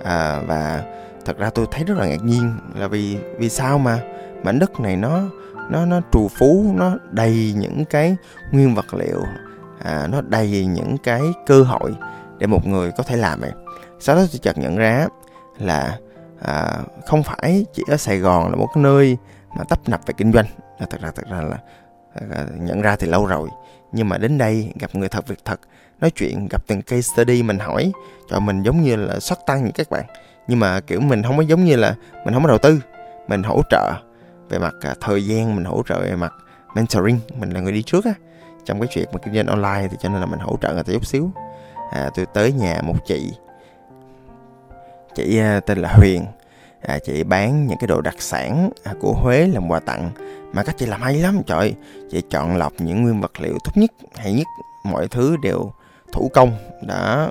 À, 0.04 0.40
và 0.46 0.82
thật 1.25 1.38
ra 1.38 1.50
tôi 1.50 1.66
thấy 1.70 1.84
rất 1.84 1.99
là 1.99 2.06
ngạc 2.06 2.25
nhiên 2.25 2.52
là 2.75 2.87
vì 2.87 3.19
vì 3.38 3.49
sao 3.49 3.78
mà 3.78 4.00
mảnh 4.42 4.58
đất 4.58 4.81
này 4.81 4.96
nó 4.96 5.22
nó 5.70 5.87
nó 5.87 6.00
trù 6.12 6.28
phú 6.38 6.75
nó 6.76 6.96
đầy 7.10 7.54
những 7.56 7.84
cái 7.84 8.16
nguyên 8.52 8.75
vật 8.75 8.94
liệu 8.94 9.22
à, 9.82 10.06
nó 10.11 10.20
đầy 10.20 10.67
những 10.67 10.96
cái 11.02 11.23
cơ 11.46 11.62
hội 11.62 11.94
để 12.38 12.46
một 12.46 12.67
người 12.67 12.93
có 12.96 13.02
thể 13.02 13.17
làm 13.17 13.40
vậy 13.40 13.52
sau 14.00 14.17
đó 14.17 14.23
tôi 14.32 14.38
chợt 14.43 14.58
nhận 14.58 14.76
ra 14.76 15.06
là 15.58 15.99
à, 16.40 16.78
không 17.06 17.23
phải 17.23 17.67
chỉ 17.73 17.82
ở 17.88 17.96
Sài 17.96 18.19
Gòn 18.19 18.50
là 18.50 18.56
một 18.56 18.67
cái 18.75 18.82
nơi 18.84 19.17
mà 19.58 19.64
tấp 19.64 19.88
nập 19.88 20.00
về 20.06 20.14
kinh 20.17 20.32
doanh. 20.32 20.46
À, 20.78 20.87
thật 20.90 21.00
ra 21.00 21.11
thật 21.14 21.26
ra 21.31 21.40
là 21.40 21.58
à, 22.14 22.26
à, 22.31 22.46
nhận 22.61 22.82
ra 22.82 22.96
thì 22.96 23.06
lâu 23.06 23.26
rồi. 23.26 23.49
Nhưng 23.93 24.08
mà 24.08 24.19
đến 24.19 24.38
đây 24.38 24.73
gặp 24.81 24.94
người 24.94 25.08
thật 25.08 25.28
việc 25.28 25.44
thật 25.44 25.61
nói 26.00 26.11
chuyện 26.11 26.49
gặp 26.50 26.62
từng 26.67 26.82
case 26.82 27.00
study 27.00 27.43
mình 27.43 27.58
hỏi 27.58 27.93
cho 28.31 28.40
mình 28.40 28.62
giống 28.62 28.82
như 28.82 28.96
là 28.96 29.20
xuất 29.20 29.38
tăng 29.46 29.64
những 29.64 29.73
các 29.73 29.90
bạn. 29.90 30.05
Nhưng 30.49 30.61
mà 30.61 30.81
kiểu 30.81 31.00
mình 31.00 31.23
không 31.23 31.37
có 31.37 31.43
giống 31.43 31.64
như 31.64 31.76
là 31.76 31.94
mình 32.25 32.34
không 32.34 32.43
có 32.43 32.49
đầu 32.49 32.58
tư. 32.58 32.81
Mình 33.28 33.43
hỗ 33.43 33.62
trợ 33.70 33.93
về 34.49 34.58
mặt 34.58 34.75
à, 34.81 34.94
thời 35.00 35.26
gian 35.26 35.56
mình 35.56 35.64
hỗ 35.64 35.82
trợ 35.88 36.00
về 36.00 36.17
mặt 36.17 36.32
mentoring. 36.75 37.20
Mình 37.38 37.50
là 37.50 37.61
người 37.61 37.73
đi 37.73 37.82
trước 37.82 38.05
á 38.05 38.14
trong 38.66 38.80
cái 38.80 38.88
chuyện 38.92 39.08
mà 39.12 39.18
kinh 39.18 39.34
doanh 39.34 39.46
online 39.46 39.88
thì 39.90 39.96
cho 40.00 40.08
nên 40.08 40.20
là 40.20 40.26
mình 40.26 40.40
hỗ 40.40 40.56
trợ 40.62 40.74
người 40.74 40.84
ta 40.84 40.92
chút 40.92 41.06
xíu. 41.06 41.30
À, 41.92 42.10
tôi 42.14 42.26
tới 42.26 42.52
nhà 42.52 42.80
một 42.82 43.06
chị. 43.06 43.32
Chị 45.14 45.38
à, 45.38 45.60
tên 45.60 45.78
là 45.78 45.92
Huyền. 45.92 46.26
À, 46.80 46.98
chị 47.04 47.24
bán 47.24 47.66
những 47.66 47.78
cái 47.78 47.88
đồ 47.88 48.00
đặc 48.00 48.14
sản 48.18 48.70
à, 48.84 48.94
của 49.00 49.12
Huế 49.12 49.46
làm 49.46 49.68
quà 49.70 49.80
tặng 49.80 50.10
mà 50.52 50.62
các 50.62 50.76
chị 50.78 50.86
làm 50.86 51.02
hay 51.02 51.14
lắm 51.14 51.42
trời 51.46 51.74
chị 52.10 52.22
chọn 52.30 52.56
lọc 52.56 52.72
những 52.78 53.02
nguyên 53.02 53.20
vật 53.20 53.40
liệu 53.40 53.58
tốt 53.64 53.72
nhất 53.74 53.90
hay 54.16 54.32
nhất 54.32 54.46
mọi 54.84 55.08
thứ 55.08 55.36
đều 55.42 55.72
thủ 56.12 56.30
công. 56.34 56.56
Đã 56.82 57.28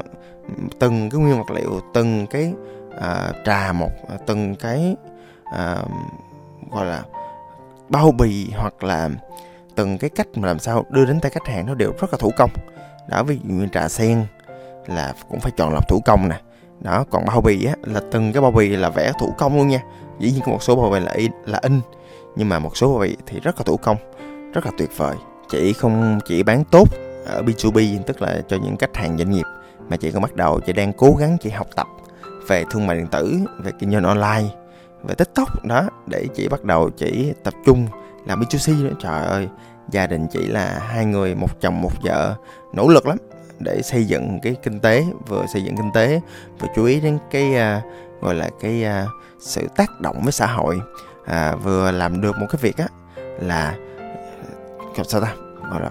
từng 0.80 1.10
cái 1.10 1.22
nguyên 1.22 1.38
vật 1.38 1.52
liệu 1.52 1.82
từng 1.94 2.28
cái 2.28 2.54
à, 3.02 3.32
trà 3.46 3.72
một 3.72 3.92
à, 4.10 4.18
từng 4.26 4.56
cái 4.56 4.96
à, 5.44 5.78
gọi 6.72 6.86
là 6.86 7.04
bao 7.90 8.12
bì 8.12 8.52
hoặc 8.58 8.84
là 8.84 9.10
từng 9.76 9.98
cái 9.98 10.10
cách 10.10 10.28
mà 10.36 10.48
làm 10.48 10.60
sao 10.60 10.86
đưa 10.90 11.06
đến 11.06 11.20
tay 11.20 11.32
khách 11.32 11.48
hàng 11.48 11.66
nó 11.66 11.74
đều 11.74 11.92
rất 12.02 12.12
là 12.12 12.18
thủ 12.18 12.32
công. 12.38 12.50
Đó 13.10 13.24
ví 13.24 13.40
dụ 13.44 13.54
như 13.54 13.68
trà 13.74 13.90
sen 13.90 14.26
là 14.88 15.14
cũng 15.30 15.40
phải 15.40 15.52
chọn 15.58 15.74
lọc 15.74 15.88
thủ 15.88 16.02
công 16.06 16.30
nè. 16.30 16.42
Đó 16.80 17.06
còn 17.10 17.26
bao 17.26 17.42
bì 17.42 17.66
á 17.66 17.74
là 17.84 18.02
từng 18.12 18.34
cái 18.34 18.42
bao 18.42 18.52
bì 18.52 18.76
là 18.76 18.90
vẽ 18.90 19.12
thủ 19.20 19.34
công 19.38 19.58
luôn 19.58 19.68
nha. 19.68 19.82
Dĩ 20.20 20.32
nhiên 20.32 20.42
có 20.46 20.52
một 20.52 20.64
số 20.64 20.76
bao 20.76 20.92
bì 20.92 21.00
là 21.00 21.12
in, 21.12 21.32
là 21.46 21.60
in 21.64 21.82
nhưng 22.36 22.50
mà 22.50 22.60
một 22.60 22.78
số 22.78 22.92
bao 22.92 23.00
bì 23.00 23.18
thì 23.26 23.40
rất 23.40 23.58
là 23.58 23.64
thủ 23.64 23.78
công 23.78 23.98
rất 24.54 24.66
là 24.66 24.72
tuyệt 24.78 24.90
vời. 24.98 25.16
Chị 25.50 25.74
không 25.74 26.20
chỉ 26.26 26.44
bán 26.44 26.64
tốt 26.72 26.90
ở 27.26 27.42
B2B 27.42 28.00
tức 28.06 28.22
là 28.22 28.42
cho 28.48 28.58
những 28.64 28.78
khách 28.78 28.96
hàng 28.98 29.18
doanh 29.18 29.32
nghiệp 29.32 29.46
mà 29.90 29.98
chị 29.98 30.12
còn 30.12 30.22
bắt 30.22 30.36
đầu 30.36 30.60
chị 30.60 30.74
đang 30.74 30.94
cố 30.94 31.16
gắng 31.20 31.38
chị 31.42 31.50
học 31.50 31.68
tập 31.76 31.88
về 32.48 32.64
thương 32.72 32.88
mại 32.88 32.98
điện 32.98 33.08
tử 33.08 33.40
về 33.60 33.72
kinh 33.80 33.92
doanh 33.92 34.04
online 34.04 34.50
về 35.04 35.16
tiktok 35.16 35.66
đó 35.66 35.90
để 36.08 36.28
chị 36.36 36.48
bắt 36.48 36.64
đầu 36.64 36.90
chỉ 36.90 37.34
tập 37.44 37.54
trung 37.66 37.88
làm 38.26 38.40
B2C 38.40 38.84
nữa 38.84 38.94
trời 39.00 39.26
ơi 39.26 39.48
gia 39.90 40.08
đình 40.08 40.28
chỉ 40.32 40.48
là 40.48 40.80
hai 40.88 41.06
người 41.06 41.36
một 41.36 41.62
chồng 41.62 41.82
một 41.82 41.92
vợ. 42.04 42.36
Nỗ 42.74 42.88
lực 42.88 43.08
lắm 43.08 43.18
để 43.60 43.82
xây 43.82 44.06
dựng 44.06 44.40
cái 44.44 44.56
kinh 44.64 44.80
tế 44.80 45.06
vừa 45.28 45.46
xây 45.54 45.64
dựng 45.64 45.78
kinh 45.78 45.92
tế 45.94 46.22
vừa 46.60 46.68
chú 46.76 46.86
ý 46.86 47.00
đến 47.00 47.18
cái 47.32 47.52
uh, 47.52 47.84
gọi 48.22 48.36
là 48.36 48.50
cái 48.62 48.86
uh, 49.04 49.10
sự 49.40 49.68
tác 49.76 50.02
động 50.02 50.22
với 50.24 50.32
xã 50.32 50.46
hội. 50.46 50.80
Uh, 51.22 51.64
vừa 51.64 51.92
làm 51.92 52.22
được 52.22 52.38
một 52.38 52.46
cái 52.50 52.60
việc 52.62 52.78
á 52.78 52.88
là 53.40 53.76
sao 55.08 55.22
ta? 55.22 55.34
Gọi 55.72 55.82
là 55.82 55.90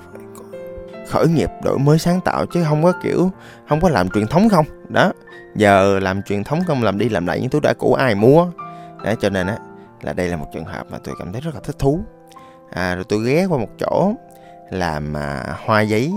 khởi 1.08 1.28
nghiệp 1.28 1.50
đổi 1.64 1.78
mới 1.78 1.98
sáng 1.98 2.20
tạo 2.20 2.46
chứ 2.46 2.64
không 2.68 2.82
có 2.82 2.92
kiểu 3.02 3.30
không 3.68 3.80
có 3.80 3.88
làm 3.88 4.08
truyền 4.08 4.26
thống 4.26 4.48
không? 4.48 4.66
Đó 4.88 5.12
giờ 5.54 6.00
làm 6.00 6.22
truyền 6.22 6.44
thống 6.44 6.60
không 6.66 6.82
làm 6.82 6.98
đi 6.98 7.08
làm 7.08 7.26
lại 7.26 7.40
những 7.40 7.50
thứ 7.50 7.60
đã 7.62 7.74
cũ 7.78 7.94
ai 7.94 8.14
mua? 8.14 8.46
Đấy 9.04 9.16
cho 9.20 9.30
nên 9.30 9.46
á 9.46 9.58
là 10.02 10.12
đây 10.12 10.28
là 10.28 10.36
một 10.36 10.46
trường 10.54 10.64
hợp 10.64 10.86
mà 10.90 10.98
tôi 11.04 11.14
cảm 11.18 11.32
thấy 11.32 11.40
rất 11.40 11.54
là 11.54 11.60
thích 11.64 11.78
thú 11.78 12.00
à, 12.70 12.94
rồi 12.94 13.04
tôi 13.08 13.24
ghé 13.24 13.46
qua 13.46 13.58
một 13.58 13.70
chỗ 13.78 14.12
làm 14.70 15.16
à, 15.16 15.56
hoa 15.64 15.80
giấy. 15.80 16.12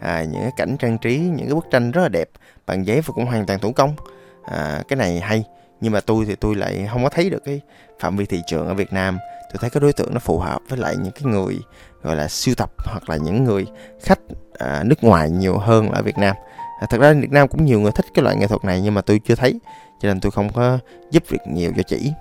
À, 0.00 0.24
những 0.24 0.42
cái 0.42 0.52
cảnh 0.56 0.76
trang 0.76 0.98
trí 0.98 1.18
những 1.18 1.46
cái 1.46 1.54
bức 1.54 1.66
tranh 1.70 1.90
rất 1.90 2.02
là 2.02 2.08
đẹp. 2.08 2.28
Bằng 2.66 2.86
giấy 2.86 3.00
và 3.00 3.12
cũng 3.14 3.26
hoàn 3.26 3.46
toàn 3.46 3.58
thủ 3.58 3.72
công. 3.72 3.96
À, 4.44 4.82
cái 4.88 4.96
này 4.96 5.20
hay 5.20 5.44
nhưng 5.80 5.92
mà 5.92 6.00
tôi 6.00 6.24
thì 6.24 6.34
tôi 6.34 6.54
lại 6.54 6.88
không 6.92 7.04
có 7.04 7.10
thấy 7.10 7.30
được 7.30 7.44
cái 7.44 7.60
phạm 8.00 8.16
vi 8.16 8.26
thị 8.26 8.42
trường 8.46 8.66
ở 8.66 8.74
Việt 8.74 8.92
Nam. 8.92 9.18
Tôi 9.52 9.58
thấy 9.60 9.70
cái 9.70 9.80
đối 9.80 9.92
tượng 9.92 10.14
nó 10.14 10.20
phù 10.20 10.38
hợp 10.38 10.60
với 10.68 10.78
lại 10.78 10.96
những 10.96 11.12
cái 11.12 11.24
người 11.24 11.58
gọi 12.02 12.16
là 12.16 12.28
siêu 12.28 12.54
tập 12.54 12.70
hoặc 12.78 13.10
là 13.10 13.16
những 13.16 13.44
người 13.44 13.66
khách 14.02 14.20
à, 14.58 14.82
nước 14.84 15.04
ngoài 15.04 15.30
nhiều 15.30 15.58
hơn 15.58 15.90
ở 15.90 16.02
Việt 16.02 16.18
Nam. 16.18 16.36
À, 16.80 16.86
thật 16.90 17.00
ra 17.00 17.12
Việt 17.12 17.30
Nam 17.30 17.48
cũng 17.48 17.64
nhiều 17.64 17.80
người 17.80 17.92
thích 17.92 18.06
cái 18.14 18.22
loại 18.22 18.36
nghệ 18.36 18.46
thuật 18.46 18.64
này 18.64 18.80
nhưng 18.80 18.94
mà 18.94 19.00
tôi 19.00 19.20
chưa 19.26 19.34
thấy 19.34 19.60
cho 20.00 20.08
nên 20.08 20.20
tôi 20.20 20.30
không 20.30 20.52
có 20.52 20.78
giúp 21.10 21.22
việc 21.28 21.40
nhiều 21.46 21.72
cho 21.76 21.82
chị. 21.82 22.12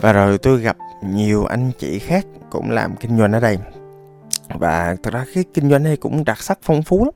Và 0.00 0.12
rồi 0.12 0.38
tôi 0.38 0.60
gặp 0.60 0.76
nhiều 1.02 1.44
anh 1.44 1.70
chị 1.78 1.98
khác 1.98 2.26
cũng 2.50 2.70
làm 2.70 2.96
kinh 2.96 3.18
doanh 3.18 3.32
ở 3.32 3.40
đây. 3.40 3.58
Và 4.48 4.96
thật 5.02 5.14
ra 5.14 5.24
cái 5.34 5.44
kinh 5.54 5.70
doanh 5.70 5.84
này 5.84 5.96
cũng 5.96 6.24
đặc 6.24 6.42
sắc 6.42 6.58
phong 6.62 6.82
phú 6.82 7.04
lắm. 7.04 7.14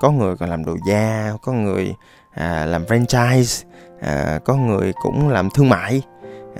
Có 0.00 0.10
người 0.10 0.36
còn 0.36 0.50
làm 0.50 0.64
đồ 0.64 0.76
da 0.88 1.32
có 1.42 1.52
người 1.52 1.94
à, 2.34 2.66
làm 2.66 2.84
franchise 2.84 3.64
à, 4.00 4.38
có 4.44 4.56
người 4.56 4.92
cũng 5.02 5.28
làm 5.28 5.48
thương 5.54 5.68
mại 5.68 6.02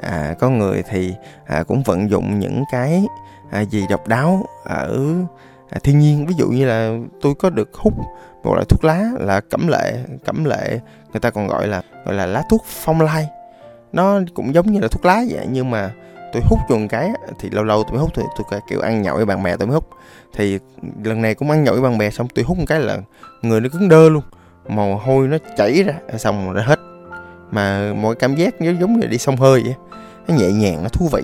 à, 0.03 0.35
có 0.38 0.50
người 0.50 0.82
thì 0.91 1.15
à, 1.47 1.62
cũng 1.62 1.82
vận 1.82 2.11
dụng 2.11 2.38
những 2.38 2.65
cái 2.73 3.05
à, 3.50 3.61
gì 3.61 3.87
độc 3.91 4.09
đáo 4.09 4.47
ở 4.65 4.99
à, 5.70 5.79
thiên 5.82 5.99
nhiên. 5.99 6.26
Ví 6.26 6.35
dụ 6.38 6.49
như 6.49 6.67
là 6.67 6.99
tôi 7.20 7.35
có 7.35 7.50
được 7.50 7.75
hút 7.75 7.94
một 8.44 8.55
loại 8.55 8.65
thuốc 8.69 8.85
lá 8.85 9.05
là 9.19 9.41
cẩm 9.41 9.69
lệ 9.69 9.99
cẩm 10.25 10.44
lệ 10.44 10.81
người 11.12 11.20
ta 11.20 11.31
còn 11.31 11.47
gọi 11.47 11.69
là 11.69 11.82
gọi 12.05 12.15
là 12.15 12.26
lá 12.26 12.43
thuốc 12.50 12.65
phong 12.67 13.00
lai. 13.00 13.29
Nó 13.93 14.20
cũng 14.35 14.55
giống 14.55 14.73
như 14.73 14.81
là 14.81 14.88
thuốc 14.88 15.05
lá 15.05 15.25
vậy 15.31 15.47
nhưng 15.50 15.70
mà 15.70 15.93
tôi 16.32 16.42
hút 16.42 16.58
cho 16.69 16.76
một 16.76 16.86
cái 16.90 17.10
thì 17.38 17.50
lâu 17.50 17.64
lâu 17.64 17.82
tôi 17.82 17.92
mới 17.92 18.00
hút 18.00 18.10
thì 18.14 18.22
tôi 18.36 18.60
kiểu 18.69 18.80
ăn 18.80 19.02
nhậu 19.02 19.16
với 19.16 19.26
bạn 19.26 19.42
bè 19.42 19.56
tôi 19.56 19.66
mới 19.66 19.75
hút. 19.75 19.88
Thì 20.34 20.58
lần 21.04 21.22
này 21.22 21.34
cũng 21.34 21.50
ăn 21.50 21.64
nhậu 21.64 21.75
với 21.75 21.82
bạn 21.82 21.98
bè 21.98 22.10
xong 22.10 22.28
tôi 22.34 22.44
hút 22.44 22.58
một 22.58 22.64
cái 22.66 22.80
là 22.80 22.98
người 23.42 23.60
nó 23.60 23.69
cứng 23.72 23.88
đơ 23.88 24.08
luôn 24.08 24.22
mồ 24.69 24.96
hôi 24.96 25.28
nó 25.28 25.36
chảy 25.56 25.82
ra 25.82 25.94
xong 26.19 26.52
rồi 26.52 26.62
hết. 26.62 26.78
Mà 27.50 27.92
mọi 27.94 28.14
cảm 28.14 28.34
giác 28.34 28.60
nó 28.60 28.72
giống 28.80 29.00
như 29.00 29.06
đi 29.06 29.19
sông 29.19 29.36
hơi 29.36 29.62
vậy 29.62 29.75
nó 30.28 30.34
nhẹ 30.34 30.52
nhàng 30.52 30.82
nó 30.82 30.88
thú 30.88 31.08
vị. 31.12 31.22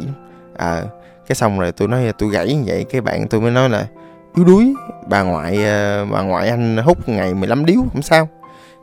À 0.57 0.83
cái 1.27 1.37
xong 1.37 1.61
rồi 1.61 1.73
tôi 1.73 1.89
nói 1.89 2.13
tôi 2.19 2.31
gãy 2.31 2.55
như 2.55 2.63
vậy 2.67 2.85
cái 2.91 3.01
bạn 3.01 3.29
tôi 3.29 3.41
mới 3.41 3.51
nói 3.51 3.69
là 3.69 3.87
yếu 4.35 4.45
đuối 4.45 4.75
bà 5.07 5.23
ngoại 5.23 5.65
ờ, 5.65 6.07
bà 6.07 6.23
ngoại 6.23 6.49
anh 6.49 6.77
hút 6.77 7.09
ngày 7.09 7.35
15 7.35 7.65
điếu 7.65 7.81
không 7.93 8.03
sao. 8.03 8.29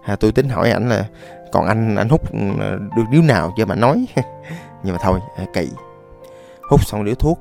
À, 0.03 0.15
tôi 0.15 0.31
tính 0.31 0.49
hỏi 0.49 0.71
ảnh 0.71 0.89
là 0.89 1.05
còn 1.51 1.65
anh 1.65 1.95
anh 1.95 2.09
hút 2.09 2.21
ờ, 2.59 2.77
được 2.95 3.03
điếu 3.11 3.21
nào 3.21 3.53
cho 3.57 3.65
mà 3.65 3.75
nói? 3.75 4.05
Nhưng 4.83 4.93
mà 4.93 4.99
thôi 5.01 5.19
à, 5.37 5.45
kỳ 5.53 5.69
hút 6.71 6.85
xong 6.85 7.05
điếu 7.05 7.15
thuốc. 7.15 7.39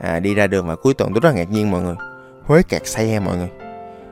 À, 0.00 0.20
đi 0.20 0.34
ra 0.34 0.46
đường 0.46 0.66
và 0.66 0.76
cuối 0.76 0.94
tuần 0.94 1.12
tôi 1.12 1.20
rất 1.20 1.28
là 1.28 1.34
ngạc 1.34 1.50
nhiên 1.50 1.70
mọi 1.70 1.82
người. 1.82 1.94
Huế 2.44 2.62
kẹt 2.62 2.86
xe 2.86 3.20
mọi 3.20 3.36
người. 3.36 3.48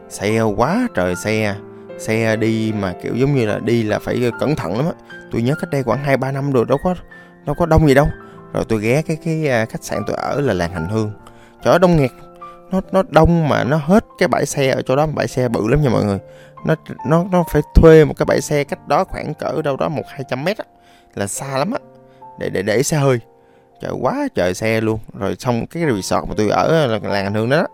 Xe 0.08 0.40
quá 0.40 0.88
trời 0.94 1.16
xe. 1.16 1.54
Xe 1.98 2.36
đi 2.36 2.72
mà 2.80 2.94
kiểu 3.02 3.16
giống 3.16 3.34
như 3.34 3.46
là 3.46 3.58
đi 3.58 3.82
là 3.82 3.98
phải 3.98 4.30
cẩn 4.40 4.56
thận 4.56 4.76
lắm 4.76 4.86
á. 4.86 4.92
Tôi 5.32 5.42
nhớ 5.42 5.54
cách 5.60 5.70
đây 5.70 5.82
khoảng 5.82 6.04
hai 6.04 6.16
ba 6.16 6.32
năm 6.32 6.52
rồi 6.52 6.64
đâu 6.68 6.78
có 6.84 6.94
đâu 7.44 7.54
có 7.58 7.66
đông 7.66 7.86
gì 7.88 7.94
đâu. 7.94 8.06
Rồi 8.52 8.64
tôi 8.68 8.80
ghé 8.80 9.02
cái 9.02 9.16
cái 9.24 9.48
à, 9.48 9.64
khách 9.64 9.84
sạn 9.84 10.02
tôi 10.06 10.16
ở 10.16 10.40
là 10.40 10.52
làng 10.54 10.72
hành 10.72 10.88
hương. 10.88 11.12
Chỗ 11.64 11.78
đông 11.78 11.96
nghẹt. 11.96 12.10
Nó 12.70 12.80
nó 12.92 13.02
đông 13.08 13.48
mà 13.48 13.64
nó 13.64 13.76
hết 13.76 14.04
cái 14.18 14.28
bãi 14.28 14.46
xe 14.46 14.70
ở 14.70 14.82
chỗ 14.82 14.96
đó 14.96 15.06
bãi 15.06 15.28
xe 15.28 15.48
bự 15.48 15.68
lắm 15.68 15.82
nha 15.82 15.90
mọi 15.90 16.04
người. 16.04 16.18
Nó 16.64 16.74
nó 17.06 17.24
nó 17.32 17.44
phải 17.52 17.62
thuê 17.74 18.04
một 18.04 18.14
cái 18.16 18.26
bãi 18.26 18.40
xe 18.40 18.64
cách 18.64 18.88
đó 18.88 19.04
khoảng 19.04 19.34
cỡ 19.34 19.62
đâu 19.62 19.76
đó 19.76 19.88
một 19.88 20.02
hai 20.08 20.24
trăm 20.30 20.44
mét 20.44 20.58
á. 20.58 20.64
Là 21.14 21.26
xa 21.26 21.58
lắm 21.58 21.70
á. 21.72 21.78
Để 22.38 22.50
để 22.50 22.62
để 22.62 22.82
xe 22.82 22.96
hơi 22.96 23.20
trời 23.80 23.92
quá 24.00 24.28
trời 24.34 24.54
xe 24.54 24.80
luôn. 24.80 24.98
Rồi 25.18 25.36
xong 25.38 25.66
cái 25.66 25.82
resort 25.94 26.28
mà 26.28 26.34
tôi 26.36 26.48
ở 26.48 26.86
là 26.86 26.98
làng 27.02 27.24
anh 27.24 27.34
hương 27.34 27.50
đó 27.50 27.66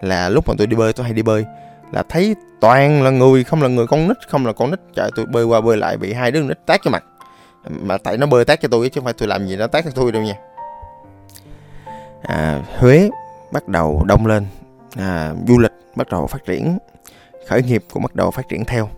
là 0.00 0.28
lúc 0.28 0.48
mà 0.48 0.54
tôi 0.58 0.66
đi 0.66 0.76
bơi 0.76 0.92
tôi 0.92 1.04
hay 1.04 1.12
đi 1.12 1.22
bơi. 1.22 1.44
Là 1.92 2.02
thấy 2.08 2.36
toàn 2.60 3.02
là 3.02 3.10
người 3.10 3.44
không 3.44 3.62
là 3.62 3.68
người 3.68 3.86
con 3.86 4.08
nít 4.08 4.16
không 4.28 4.46
là 4.46 4.52
con 4.52 4.70
nít. 4.70 4.80
Trời 4.94 5.10
tôi 5.16 5.26
bơi 5.26 5.44
qua 5.44 5.60
bơi 5.60 5.76
lại 5.76 5.96
bị 5.96 6.12
hai 6.12 6.30
đứa 6.30 6.42
nít 6.42 6.66
tát 6.66 6.80
cho 6.84 6.90
mặt. 6.90 7.04
Mà 7.68 7.98
tại 7.98 8.16
nó 8.16 8.26
bơi 8.26 8.44
tát 8.44 8.60
cho 8.60 8.68
tôi 8.68 8.88
chứ 8.88 9.00
không 9.00 9.04
phải 9.04 9.12
tôi 9.12 9.28
làm 9.28 9.46
gì 9.46 9.56
nó 9.56 9.66
tát 9.66 9.84
cho 9.84 9.90
tôi 9.94 10.12
đâu 10.12 10.22
nha. 10.22 10.34
À, 12.22 12.60
Huế 12.78 13.10
bắt 13.52 13.68
đầu 13.68 14.04
đông 14.06 14.26
lên. 14.26 14.46
À, 14.96 15.32
du 15.48 15.58
lịch 15.58 15.72
bắt 15.96 16.08
đầu 16.08 16.26
phát 16.26 16.44
triển. 16.44 16.78
Khởi 17.48 17.62
nghiệp 17.62 17.84
cũng 17.92 18.02
bắt 18.02 18.14
đầu 18.14 18.30
phát 18.30 18.48
triển 18.48 18.64
theo. 18.64 18.88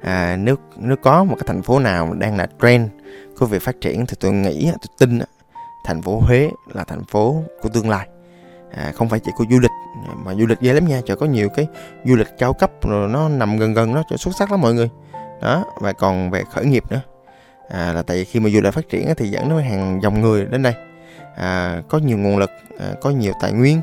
À, 0.00 0.36
nếu 0.36 0.56
nếu 0.76 0.96
có 0.96 1.24
một 1.24 1.34
cái 1.38 1.44
thành 1.46 1.62
phố 1.62 1.78
nào 1.78 2.14
đang 2.14 2.36
là 2.36 2.46
trend 2.62 2.90
của 3.38 3.46
việc 3.46 3.62
phát 3.62 3.80
triển 3.80 4.06
thì 4.06 4.16
tôi 4.20 4.32
nghĩ 4.32 4.64
tôi 4.64 4.94
tin 4.98 5.20
thành 5.84 6.02
phố 6.02 6.20
Huế 6.20 6.50
là 6.74 6.84
thành 6.84 7.04
phố 7.04 7.42
của 7.62 7.68
tương 7.68 7.88
lai. 7.88 8.08
À, 8.76 8.92
không 8.94 9.08
phải 9.08 9.20
chỉ 9.20 9.30
của 9.36 9.44
du 9.50 9.58
lịch 9.58 9.70
mà 10.24 10.34
du 10.34 10.46
lịch 10.46 10.60
ghê 10.60 10.72
lắm 10.72 10.88
nha. 10.88 11.00
Trời 11.06 11.16
có 11.16 11.26
nhiều 11.26 11.48
cái 11.48 11.66
du 12.04 12.16
lịch 12.16 12.28
cao 12.38 12.52
cấp 12.52 12.70
rồi 12.82 13.08
nó 13.08 13.28
nằm 13.28 13.58
gần 13.58 13.74
gần 13.74 13.94
nó 13.94 14.02
xuất 14.16 14.36
sắc 14.38 14.50
lắm 14.50 14.60
mọi 14.60 14.74
người. 14.74 14.90
Đó 15.42 15.64
và 15.80 15.92
còn 15.92 16.30
về 16.30 16.42
khởi 16.52 16.64
nghiệp 16.64 16.84
nữa. 16.90 17.00
À, 17.68 17.92
là 17.92 18.02
tại 18.02 18.16
vì 18.16 18.24
khi 18.24 18.40
mà 18.40 18.50
du 18.50 18.60
lịch 18.60 18.74
phát 18.74 18.88
triển 18.88 19.14
thì 19.16 19.28
dẫn 19.28 19.48
đến 19.48 19.58
hàng 19.58 20.00
dòng 20.02 20.20
người 20.20 20.46
đến 20.46 20.62
đây. 20.62 20.74
À, 21.36 21.82
có 21.88 21.98
nhiều 21.98 22.18
nguồn 22.18 22.38
lực 22.38 22.50
à, 22.80 22.86
có 23.00 23.10
nhiều 23.10 23.32
tài 23.40 23.52
nguyên 23.52 23.80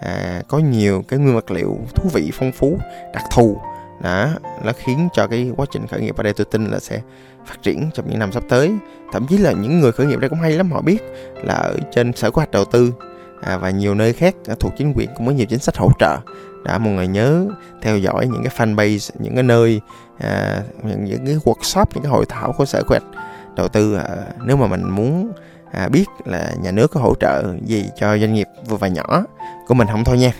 à, 0.00 0.42
có 0.48 0.58
nhiều 0.58 1.04
cái 1.08 1.18
nguyên 1.18 1.34
vật 1.34 1.50
liệu 1.50 1.76
thú 1.94 2.08
vị 2.12 2.30
phong 2.34 2.52
phú 2.52 2.78
đặc 3.14 3.24
thù 3.30 3.60
đó 4.02 4.28
nó 4.62 4.72
khiến 4.76 5.08
cho 5.12 5.26
cái 5.26 5.52
quá 5.56 5.66
trình 5.70 5.86
khởi 5.86 6.00
nghiệp 6.00 6.16
ở 6.16 6.22
đây 6.22 6.32
tôi 6.32 6.44
tin 6.44 6.66
là 6.66 6.80
sẽ 6.80 7.00
phát 7.46 7.62
triển 7.62 7.90
trong 7.94 8.10
những 8.10 8.18
năm 8.18 8.32
sắp 8.32 8.42
tới. 8.48 8.72
Thậm 9.12 9.26
chí 9.26 9.38
là 9.38 9.52
những 9.52 9.80
người 9.80 9.92
khởi 9.92 10.06
nghiệp 10.06 10.20
đây 10.20 10.28
cũng 10.28 10.40
hay 10.40 10.52
lắm 10.52 10.72
họ 10.72 10.80
biết 10.80 11.02
là 11.44 11.54
ở 11.54 11.76
trên 11.92 12.12
sở 12.12 12.30
kế 12.30 12.34
hoạch 12.34 12.50
đầu 12.50 12.64
tư 12.64 12.92
à, 13.40 13.56
và 13.56 13.70
nhiều 13.70 13.94
nơi 13.94 14.12
khác 14.12 14.34
thuộc 14.60 14.72
chính 14.76 14.92
quyền 14.96 15.08
cũng 15.16 15.26
có 15.26 15.32
nhiều 15.32 15.46
chính 15.46 15.58
sách 15.58 15.76
hỗ 15.76 15.90
trợ. 15.98 16.18
Đã 16.64 16.78
mọi 16.78 16.92
người 16.92 17.06
nhớ 17.06 17.46
theo 17.82 17.98
dõi 17.98 18.26
những 18.26 18.44
cái 18.44 18.52
fanpage 18.56 19.10
những 19.18 19.34
cái 19.34 19.42
nơi 19.42 19.80
à, 20.18 20.62
những, 20.82 21.04
những 21.04 21.26
cái 21.26 21.34
workshop 21.34 21.84
những 21.94 22.02
cái 22.02 22.12
hội 22.12 22.24
thảo 22.28 22.54
của 22.58 22.64
sở 22.64 22.82
kế 22.82 22.86
hoạch 22.88 23.24
đầu 23.56 23.68
tư 23.68 23.94
à, 23.94 24.16
nếu 24.44 24.56
mà 24.56 24.66
mình 24.66 24.90
muốn 24.90 25.32
à, 25.72 25.88
biết 25.88 26.04
là 26.24 26.52
nhà 26.62 26.70
nước 26.70 26.90
có 26.90 27.00
hỗ 27.00 27.14
trợ 27.14 27.44
gì 27.66 27.90
cho 27.96 28.18
doanh 28.18 28.34
nghiệp 28.34 28.46
vừa 28.68 28.76
và 28.76 28.88
nhỏ 28.88 29.24
của 29.66 29.74
mình 29.74 29.88
không 29.88 30.04
thôi 30.04 30.18
nha. 30.18 30.32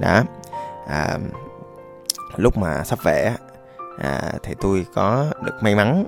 Đó 0.00 0.22
à, 0.88 1.18
lúc 2.36 2.58
mà 2.58 2.84
sắp 2.84 2.98
vẽ 3.02 3.36
à, 3.98 4.32
thì 4.42 4.54
tôi 4.60 4.86
có 4.94 5.26
được 5.44 5.54
may 5.60 5.74
mắn 5.74 6.04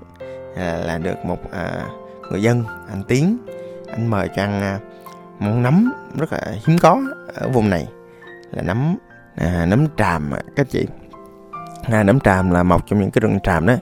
à, 0.56 0.80
là 0.84 0.98
được 0.98 1.24
một 1.24 1.38
à, 1.52 1.86
người 2.30 2.42
dân 2.42 2.64
anh 2.88 3.02
tiến 3.08 3.38
anh 3.86 4.10
mời 4.10 4.28
cho 4.36 4.42
ăn 4.42 4.62
à, 4.62 4.78
món 5.38 5.62
nấm 5.62 5.92
rất 6.18 6.32
là 6.32 6.40
hiếm 6.66 6.78
có 6.78 7.02
ở 7.34 7.48
vùng 7.48 7.70
này 7.70 7.88
là 8.52 8.62
nấm 8.62 8.96
à, 9.36 9.66
nấm 9.66 9.86
tràm 9.96 10.30
các 10.56 10.66
chị. 10.70 10.86
À, 11.82 12.02
nấm 12.02 12.20
tràm 12.20 12.50
là 12.50 12.62
một 12.62 12.86
trong 12.86 13.00
những 13.00 13.10
cái 13.10 13.20
rừng 13.20 13.38
tràm 13.42 13.66
đó. 13.66 13.74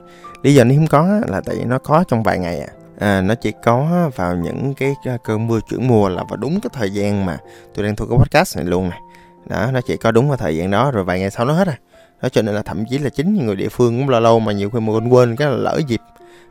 Lý 0.43 0.53
do 0.55 0.63
nó 0.63 0.71
hiếm 0.71 0.87
có 0.87 1.19
là 1.27 1.41
tại 1.45 1.55
vì 1.55 1.63
nó 1.63 1.79
có 1.79 2.03
trong 2.07 2.23
vài 2.23 2.39
ngày 2.39 2.59
à. 2.59 2.67
à 2.99 3.21
nó 3.21 3.35
chỉ 3.35 3.53
có 3.63 4.09
vào 4.15 4.35
những 4.35 4.73
cái 4.73 4.95
à, 5.05 5.17
cơn 5.23 5.47
mưa 5.47 5.59
chuyển 5.69 5.87
mùa 5.87 6.09
là 6.09 6.23
vào 6.23 6.37
đúng 6.37 6.59
cái 6.61 6.69
thời 6.73 6.93
gian 6.93 7.25
mà 7.25 7.37
tôi 7.75 7.85
đang 7.85 7.95
thu 7.95 8.05
cái 8.05 8.17
podcast 8.17 8.57
này 8.57 8.65
luôn 8.65 8.89
này. 8.89 8.99
Đó 9.45 9.71
nó 9.73 9.81
chỉ 9.81 9.97
có 9.97 10.11
đúng 10.11 10.27
vào 10.27 10.37
thời 10.37 10.57
gian 10.57 10.71
đó 10.71 10.91
rồi 10.91 11.03
vài 11.03 11.19
ngày 11.19 11.31
sau 11.31 11.45
nó 11.45 11.53
hết 11.53 11.67
à 11.67 11.77
đó 12.21 12.29
cho 12.29 12.41
nên 12.41 12.55
là 12.55 12.61
thậm 12.61 12.85
chí 12.85 12.97
là 12.97 13.09
chính 13.09 13.33
những 13.33 13.45
người 13.45 13.55
địa 13.55 13.69
phương 13.69 13.99
cũng 13.99 14.09
lâu 14.09 14.21
lâu 14.21 14.39
mà 14.39 14.51
nhiều 14.51 14.69
khi 14.69 14.79
mà 14.79 14.93
quên 14.93 15.09
quên 15.09 15.35
cái 15.35 15.47
là 15.47 15.55
lỡ 15.55 15.79
dịp 15.87 16.01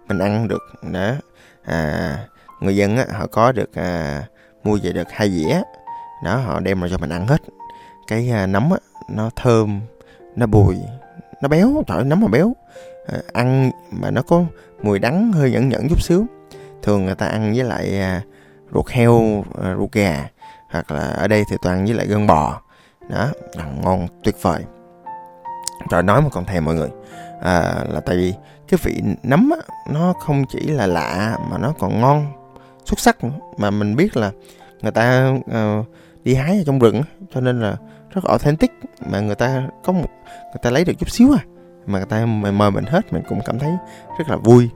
mình 0.08 0.18
ăn 0.18 0.48
được 0.48 0.62
đó. 0.92 1.12
À, 1.64 2.18
người 2.60 2.76
dân 2.76 2.96
á, 2.96 3.06
họ 3.12 3.26
có 3.26 3.52
được 3.52 3.74
à, 3.74 4.22
mua 4.64 4.78
về 4.82 4.92
được 4.92 5.08
hai 5.10 5.30
dĩa 5.30 5.62
đó 6.24 6.36
họ 6.36 6.60
đem 6.60 6.80
ra 6.80 6.88
cho 6.90 6.98
mình 6.98 7.10
ăn 7.10 7.26
hết. 7.26 7.40
Cái 8.06 8.30
à, 8.30 8.46
nấm 8.46 8.70
á, 8.70 8.78
nó 9.10 9.30
thơm 9.36 9.80
nó 10.36 10.46
bùi 10.46 10.76
nó 11.42 11.48
béo 11.48 11.82
trời 11.86 12.04
nấm 12.04 12.20
mà 12.20 12.28
béo. 12.28 12.52
À, 13.06 13.18
ăn 13.32 13.70
mà 13.90 14.10
nó 14.10 14.22
có 14.22 14.44
mùi 14.82 14.98
đắng 14.98 15.32
hơi 15.32 15.50
nhẫn 15.50 15.68
nhẫn 15.68 15.88
chút 15.88 16.02
xíu. 16.02 16.26
Thường 16.82 17.06
người 17.06 17.14
ta 17.14 17.26
ăn 17.26 17.52
với 17.52 17.64
lại 17.64 18.00
à, 18.00 18.22
ruột 18.74 18.88
heo 18.88 19.44
à, 19.62 19.74
ruột 19.74 19.92
gà 19.92 20.28
hoặc 20.70 20.90
là 20.90 21.00
ở 21.00 21.28
đây 21.28 21.44
thì 21.50 21.56
toàn 21.62 21.84
với 21.84 21.94
lại 21.94 22.06
gân 22.06 22.26
bò 22.26 22.60
đó 23.08 23.28
ngon 23.82 24.06
tuyệt 24.24 24.36
vời 24.42 24.64
trời 25.90 26.02
nói 26.02 26.22
mà 26.22 26.28
còn 26.28 26.44
thèm 26.44 26.64
mọi 26.64 26.74
người. 26.74 26.88
À, 27.40 27.84
là 27.88 28.00
tại 28.00 28.16
vì 28.16 28.34
cái 28.68 28.80
vị 28.82 29.02
nấm 29.22 29.50
á, 29.50 29.74
nó 29.92 30.12
không 30.12 30.44
chỉ 30.48 30.60
là 30.60 30.86
lạ 30.86 31.38
mà 31.50 31.58
nó 31.58 31.72
còn 31.78 32.00
ngon 32.00 32.32
xuất 32.84 33.00
sắc 33.00 33.24
nữa. 33.24 33.30
mà 33.56 33.70
mình 33.70 33.96
biết 33.96 34.16
là 34.16 34.30
người 34.82 34.92
ta 34.92 35.32
uh, 35.38 35.86
đi 36.24 36.34
hái 36.34 36.58
ở 36.58 36.62
trong 36.66 36.78
rừng 36.78 37.02
cho 37.34 37.40
nên 37.40 37.60
là 37.60 37.76
rất 38.10 38.24
authentic. 38.24 38.70
Mà 39.10 39.20
người 39.20 39.34
ta 39.34 39.68
có 39.84 39.92
một 39.92 40.08
người 40.42 40.60
ta 40.62 40.70
lấy 40.70 40.84
được 40.84 40.92
chút 40.98 41.10
xíu 41.10 41.32
à 41.32 41.42
mà 41.86 41.98
người 41.98 42.06
ta 42.06 42.26
mời 42.26 42.70
mình 42.70 42.84
hết 42.84 43.12
mình 43.12 43.22
cũng 43.28 43.40
cảm 43.44 43.58
thấy 43.58 43.70
rất 44.18 44.28
là 44.28 44.36
vui. 44.36 44.68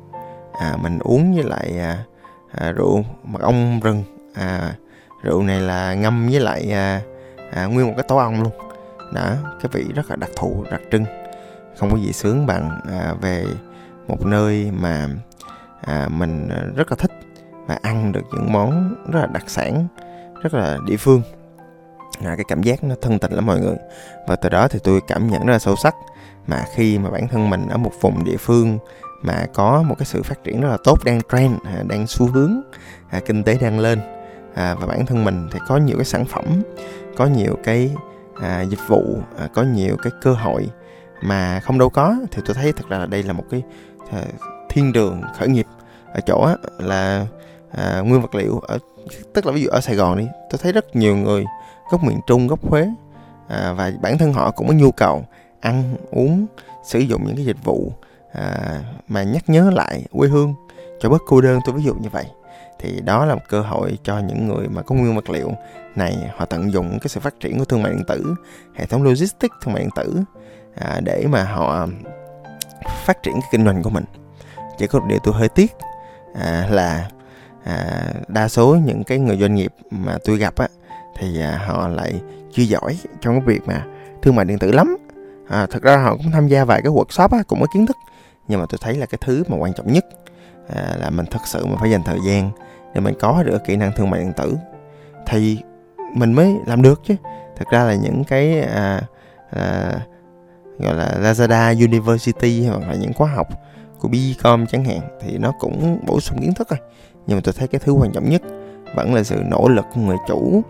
À, 0.60 0.76
mình 0.82 0.98
uống 0.98 1.34
với 1.34 1.44
lại 1.44 1.78
à, 1.78 2.04
à, 2.50 2.72
rượu 2.72 3.04
mật 3.24 3.40
ong 3.40 3.80
rừng. 3.80 4.02
À, 4.34 4.74
rượu 5.22 5.42
này 5.42 5.60
là 5.60 5.94
ngâm 5.94 6.28
với 6.28 6.40
lại 6.40 6.72
à, 6.72 7.00
à, 7.52 7.64
nguyên 7.64 7.86
một 7.86 7.92
cái 7.96 8.04
tổ 8.08 8.16
ong 8.16 8.42
luôn 8.42 8.52
đó 9.12 9.34
cái 9.60 9.70
vị 9.72 9.84
rất 9.94 10.10
là 10.10 10.16
đặc 10.16 10.30
thù 10.36 10.64
đặc 10.70 10.80
trưng. 10.92 11.04
Không 11.78 11.90
có 11.90 11.96
gì 11.96 12.12
sướng 12.12 12.46
bằng 12.46 12.80
à, 12.90 13.14
về 13.20 13.44
một 14.08 14.26
nơi 14.26 14.70
mà 14.80 15.08
à, 15.80 16.08
mình 16.08 16.48
rất 16.76 16.90
là 16.90 16.96
thích 16.96 17.12
và 17.66 17.78
ăn 17.82 18.12
được 18.12 18.24
những 18.32 18.52
món 18.52 18.94
rất 19.12 19.20
là 19.20 19.26
đặc 19.26 19.44
sản 19.46 19.86
rất 20.42 20.54
là 20.54 20.78
địa 20.86 20.96
phương. 20.96 21.22
À, 22.24 22.34
cái 22.36 22.44
cảm 22.48 22.62
giác 22.62 22.84
nó 22.84 22.94
thân 23.02 23.18
tình 23.18 23.32
lắm 23.32 23.46
mọi 23.46 23.60
người. 23.60 23.76
Và 24.26 24.36
từ 24.36 24.48
đó 24.48 24.68
thì 24.68 24.78
tôi 24.84 25.00
cảm 25.08 25.30
nhận 25.30 25.46
rất 25.46 25.52
là 25.52 25.58
sâu 25.58 25.76
sắc 25.76 25.94
mà 26.46 26.64
khi 26.74 26.98
mà 26.98 27.10
bản 27.10 27.28
thân 27.28 27.50
mình 27.50 27.68
ở 27.68 27.76
một 27.76 27.92
vùng 28.00 28.24
địa 28.24 28.36
phương 28.36 28.78
mà 29.22 29.46
có 29.54 29.82
một 29.82 29.94
cái 29.98 30.06
sự 30.06 30.22
phát 30.22 30.44
triển 30.44 30.60
rất 30.60 30.68
là 30.68 30.78
tốt 30.84 30.98
đang 31.04 31.20
trend 31.32 31.52
à, 31.64 31.82
đang 31.88 32.06
xu 32.06 32.26
hướng 32.26 32.60
à, 33.10 33.20
kinh 33.26 33.44
tế 33.44 33.58
đang 33.60 33.80
lên 33.80 34.00
à, 34.54 34.74
và 34.80 34.86
bản 34.86 35.06
thân 35.06 35.24
mình 35.24 35.48
thì 35.52 35.58
có 35.68 35.76
nhiều 35.76 35.96
cái 35.96 36.04
sản 36.04 36.24
phẩm 36.24 36.44
có 37.16 37.26
nhiều 37.26 37.58
cái 37.64 37.90
à, 38.40 38.62
dịch 38.62 38.88
vụ 38.88 39.18
à, 39.38 39.48
có 39.54 39.62
nhiều 39.62 39.96
cái 40.02 40.12
cơ 40.22 40.32
hội 40.32 40.70
mà 41.22 41.60
không 41.60 41.78
đâu 41.78 41.88
có 41.88 42.16
thì 42.30 42.42
tôi 42.46 42.54
thấy 42.54 42.72
thật 42.72 42.84
ra 42.88 42.98
là 42.98 43.06
đây 43.06 43.22
là 43.22 43.32
một 43.32 43.44
cái 43.50 43.62
à, 44.12 44.22
thiên 44.68 44.92
đường 44.92 45.22
khởi 45.38 45.48
nghiệp 45.48 45.66
ở 46.12 46.20
chỗ 46.26 46.42
á, 46.42 46.54
là 46.78 47.26
à, 47.70 48.00
nguyên 48.00 48.22
vật 48.22 48.34
liệu 48.34 48.58
ở 48.58 48.78
tức 49.32 49.46
là 49.46 49.52
ví 49.52 49.62
dụ 49.62 49.70
ở 49.70 49.80
Sài 49.80 49.96
Gòn 49.96 50.18
đi 50.18 50.26
tôi 50.50 50.58
thấy 50.62 50.72
rất 50.72 50.96
nhiều 50.96 51.16
người 51.16 51.44
gốc 51.90 52.04
miền 52.04 52.20
Trung 52.26 52.46
gốc 52.46 52.70
Huế 52.70 52.88
à, 53.48 53.72
và 53.72 53.92
bản 54.02 54.18
thân 54.18 54.32
họ 54.32 54.50
cũng 54.50 54.68
có 54.68 54.74
nhu 54.74 54.90
cầu 54.90 55.24
ăn 55.60 55.96
uống 56.10 56.46
sử 56.84 56.98
dụng 56.98 57.24
những 57.26 57.36
cái 57.36 57.44
dịch 57.44 57.64
vụ 57.64 57.92
à, 58.32 58.80
mà 59.08 59.22
nhắc 59.22 59.48
nhớ 59.48 59.70
lại 59.70 60.04
quê 60.12 60.28
hương 60.28 60.54
cho 61.00 61.08
bớt 61.08 61.22
cô 61.26 61.40
đơn. 61.40 61.60
Tôi 61.64 61.74
ví 61.74 61.82
dụ 61.82 61.94
như 61.94 62.08
vậy 62.08 62.24
thì 62.78 63.00
đó 63.00 63.24
là 63.26 63.34
một 63.34 63.40
cơ 63.48 63.60
hội 63.60 63.98
cho 64.02 64.18
những 64.18 64.48
người 64.48 64.68
mà 64.68 64.82
có 64.82 64.94
nguyên 64.94 65.14
vật 65.14 65.30
liệu 65.30 65.52
này 65.96 66.16
họ 66.36 66.44
tận 66.44 66.72
dụng 66.72 66.98
cái 66.98 67.08
sự 67.08 67.20
phát 67.20 67.40
triển 67.40 67.58
của 67.58 67.64
thương 67.64 67.82
mại 67.82 67.92
điện 67.92 68.04
tử 68.08 68.34
hệ 68.74 68.86
thống 68.86 69.02
logistics 69.02 69.54
thương 69.62 69.74
mại 69.74 69.82
điện 69.82 69.90
tử 69.96 70.22
à, 70.74 71.00
để 71.04 71.26
mà 71.30 71.44
họ 71.44 71.86
phát 73.04 73.22
triển 73.22 73.34
cái 73.34 73.48
kinh 73.52 73.64
doanh 73.64 73.82
của 73.82 73.90
mình. 73.90 74.04
Chỉ 74.78 74.86
có 74.86 75.00
một 75.00 75.06
điều 75.08 75.18
tôi 75.18 75.34
hơi 75.34 75.48
tiếc 75.48 75.72
à, 76.34 76.68
là 76.70 77.10
à, 77.64 78.04
đa 78.28 78.48
số 78.48 78.76
những 78.84 79.04
cái 79.04 79.18
người 79.18 79.36
doanh 79.36 79.54
nghiệp 79.54 79.72
mà 79.90 80.18
tôi 80.24 80.36
gặp 80.36 80.56
á 80.56 80.68
thì 81.16 81.40
à, 81.40 81.62
họ 81.66 81.88
lại 81.88 82.20
chưa 82.52 82.62
giỏi 82.62 82.98
trong 83.20 83.34
cái 83.34 83.46
việc 83.46 83.66
mà 83.66 83.84
thương 84.22 84.36
mại 84.36 84.44
điện 84.44 84.58
tử 84.58 84.72
lắm. 84.72 84.96
À, 85.48 85.66
thật 85.70 85.82
ra 85.82 85.96
họ 85.96 86.16
cũng 86.16 86.30
tham 86.32 86.48
gia 86.48 86.64
vài 86.64 86.82
cái 86.82 86.92
workshop 86.92 87.28
á, 87.28 87.42
cũng 87.48 87.60
có 87.60 87.66
kiến 87.74 87.86
thức 87.86 87.96
nhưng 88.48 88.60
mà 88.60 88.66
tôi 88.68 88.78
thấy 88.82 88.94
là 88.94 89.06
cái 89.06 89.18
thứ 89.20 89.42
mà 89.48 89.56
quan 89.56 89.72
trọng 89.72 89.92
nhất 89.92 90.04
à, 90.68 90.96
là 91.00 91.10
mình 91.10 91.26
thật 91.30 91.40
sự 91.44 91.66
mà 91.66 91.76
phải 91.80 91.90
dành 91.90 92.02
thời 92.02 92.18
gian 92.26 92.50
để 92.94 93.00
mình 93.00 93.14
có 93.20 93.42
được 93.42 93.64
kỹ 93.64 93.76
năng 93.76 93.92
thương 93.96 94.10
mại 94.10 94.20
điện 94.20 94.32
tử. 94.36 94.56
Thì 95.26 95.58
mình 96.14 96.32
mới 96.32 96.56
làm 96.66 96.82
được 96.82 97.00
chứ. 97.06 97.16
Thật 97.56 97.64
ra 97.70 97.84
là 97.84 97.94
những 97.94 98.24
cái 98.24 98.60
à, 98.60 99.00
à, 99.50 99.92
gọi 100.78 100.94
là 100.94 101.14
Lazada 101.20 101.86
University 101.86 102.66
hoặc 102.66 102.80
là 102.88 102.94
những 102.94 103.12
khóa 103.12 103.28
học 103.28 103.48
của 104.00 104.08
Bicom 104.08 104.66
chẳng 104.66 104.84
hạn 104.84 105.00
thì 105.20 105.38
nó 105.38 105.52
cũng 105.60 105.98
bổ 106.06 106.20
sung 106.20 106.38
kiến 106.40 106.54
thức 106.54 106.68
rồi. 106.70 106.78
Nhưng 107.26 107.36
mà 107.36 107.40
tôi 107.44 107.54
thấy 107.58 107.68
cái 107.68 107.80
thứ 107.84 107.92
quan 107.92 108.12
trọng 108.12 108.30
nhất 108.30 108.42
vẫn 108.94 109.14
là 109.14 109.22
sự 109.22 109.42
nỗ 109.44 109.68
lực 109.68 109.84
của 109.94 110.00
người 110.00 110.16
chủ 110.28 110.62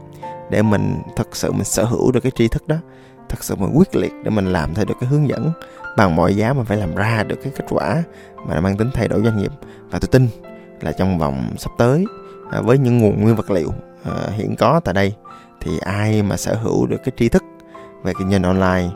để 0.50 0.62
mình 0.62 1.02
thật 1.16 1.28
sự 1.32 1.52
mình 1.52 1.64
sở 1.64 1.84
hữu 1.84 2.12
được 2.12 2.20
cái 2.20 2.32
tri 2.34 2.48
thức 2.48 2.68
đó 2.68 2.76
thật 3.35 3.45
sự 3.45 3.55
mình 3.55 3.71
quyết 3.75 3.97
liệt 3.97 4.12
để 4.25 4.31
mình 4.31 4.53
làm 4.53 4.75
theo 4.75 4.85
được 4.85 4.95
cái 5.00 5.09
hướng 5.09 5.29
dẫn 5.29 5.53
bằng 5.97 6.17
mọi 6.17 6.37
giá 6.37 6.53
mà 6.53 6.64
phải 6.64 6.76
làm 6.76 6.95
ra 6.95 7.25
được 7.29 7.37
cái 7.43 7.53
kết 7.57 7.64
quả 7.69 8.03
mà 8.47 8.61
mang 8.61 8.76
tính 8.76 8.91
thay 8.95 9.09
đổi 9.09 9.23
doanh 9.25 9.38
nghiệp. 9.38 9.53
Và 9.91 9.99
tôi 9.99 10.09
tin 10.12 10.29
là 10.81 10.93
trong 10.93 11.19
vòng 11.19 11.50
sắp 11.59 11.71
tới 11.79 12.05
à, 12.50 12.61
với 12.61 12.79
những 12.79 12.99
nguồn 12.99 13.23
nguyên 13.23 13.37
vật 13.37 13.50
liệu 13.50 13.73
à, 14.05 14.12
hiện 14.31 14.57
có 14.57 14.81
tại 14.85 14.95
đây 14.95 15.14
thì 15.61 15.79
ai 15.79 16.23
mà 16.23 16.37
sở 16.37 16.55
hữu 16.55 16.87
được 16.87 17.00
cái 17.05 17.12
tri 17.17 17.29
thức 17.29 17.45
về 18.03 18.12
kinh 18.19 18.31
doanh 18.31 18.43
online 18.43 18.91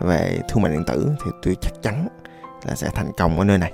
về 0.00 0.38
thương 0.48 0.62
mại 0.62 0.72
điện 0.72 0.84
tử 0.86 1.10
thì 1.24 1.30
tôi 1.42 1.56
chắc 1.60 1.72
chắn 1.82 2.08
là 2.64 2.74
sẽ 2.74 2.88
thành 2.94 3.12
công 3.16 3.38
ở 3.38 3.44
nơi 3.44 3.58
này. 3.58 3.72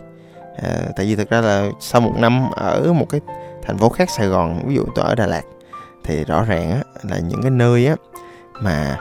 À, 0.62 0.78
tại 0.96 1.06
vì 1.06 1.16
thực 1.16 1.30
ra 1.30 1.40
là 1.40 1.68
sau 1.80 2.00
một 2.00 2.12
năm 2.16 2.50
ở 2.50 2.92
một 2.92 3.06
cái 3.10 3.20
thành 3.62 3.78
phố 3.78 3.88
khác 3.88 4.10
Sài 4.10 4.26
Gòn 4.26 4.62
ví 4.66 4.74
dụ 4.74 4.84
tôi 4.94 5.04
ở 5.04 5.14
Đà 5.14 5.26
Lạt 5.26 5.42
thì 6.04 6.24
rõ 6.24 6.44
ràng 6.44 6.70
á, 6.70 6.82
là 7.02 7.18
những 7.18 7.42
cái 7.42 7.50
nơi 7.50 7.86
á 7.86 7.96
mà 8.60 8.96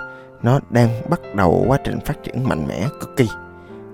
nó 0.47 0.59
đang 0.69 0.89
bắt 1.09 1.19
đầu 1.35 1.65
quá 1.67 1.77
trình 1.83 1.99
phát 1.99 2.23
triển 2.23 2.43
mạnh 2.43 2.67
mẽ 2.67 2.87
cực 2.99 3.17
kỳ. 3.17 3.29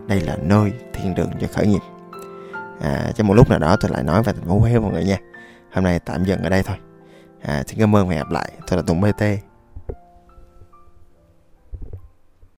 Đây 0.07 0.21
là 0.21 0.37
nơi 0.41 0.73
thiên 0.93 1.15
đường 1.15 1.29
cho 1.41 1.47
khởi 1.53 1.67
nghiệp. 1.67 1.81
À, 2.81 3.11
trong 3.15 3.27
một 3.27 3.33
lúc 3.33 3.49
nào 3.49 3.59
đó 3.59 3.75
tôi 3.75 3.91
lại 3.91 4.03
nói 4.03 4.23
về 4.23 4.33
thành 4.33 4.45
phố 4.45 4.59
Huế 4.59 4.79
mọi 4.79 4.91
người 4.91 5.03
nha. 5.03 5.17
Hôm 5.73 5.83
nay 5.83 5.99
tạm 5.99 6.23
dừng 6.23 6.43
ở 6.43 6.49
đây 6.49 6.63
thôi. 6.63 6.77
À, 7.41 7.63
xin 7.67 7.79
cảm 7.79 7.95
ơn 7.95 8.07
và 8.07 8.13
hẹn 8.13 8.23
gặp 8.23 8.31
lại. 8.31 8.51
Tôi 8.67 8.77
là 8.77 8.83
Tùng 8.87 9.01
BT 9.01 9.23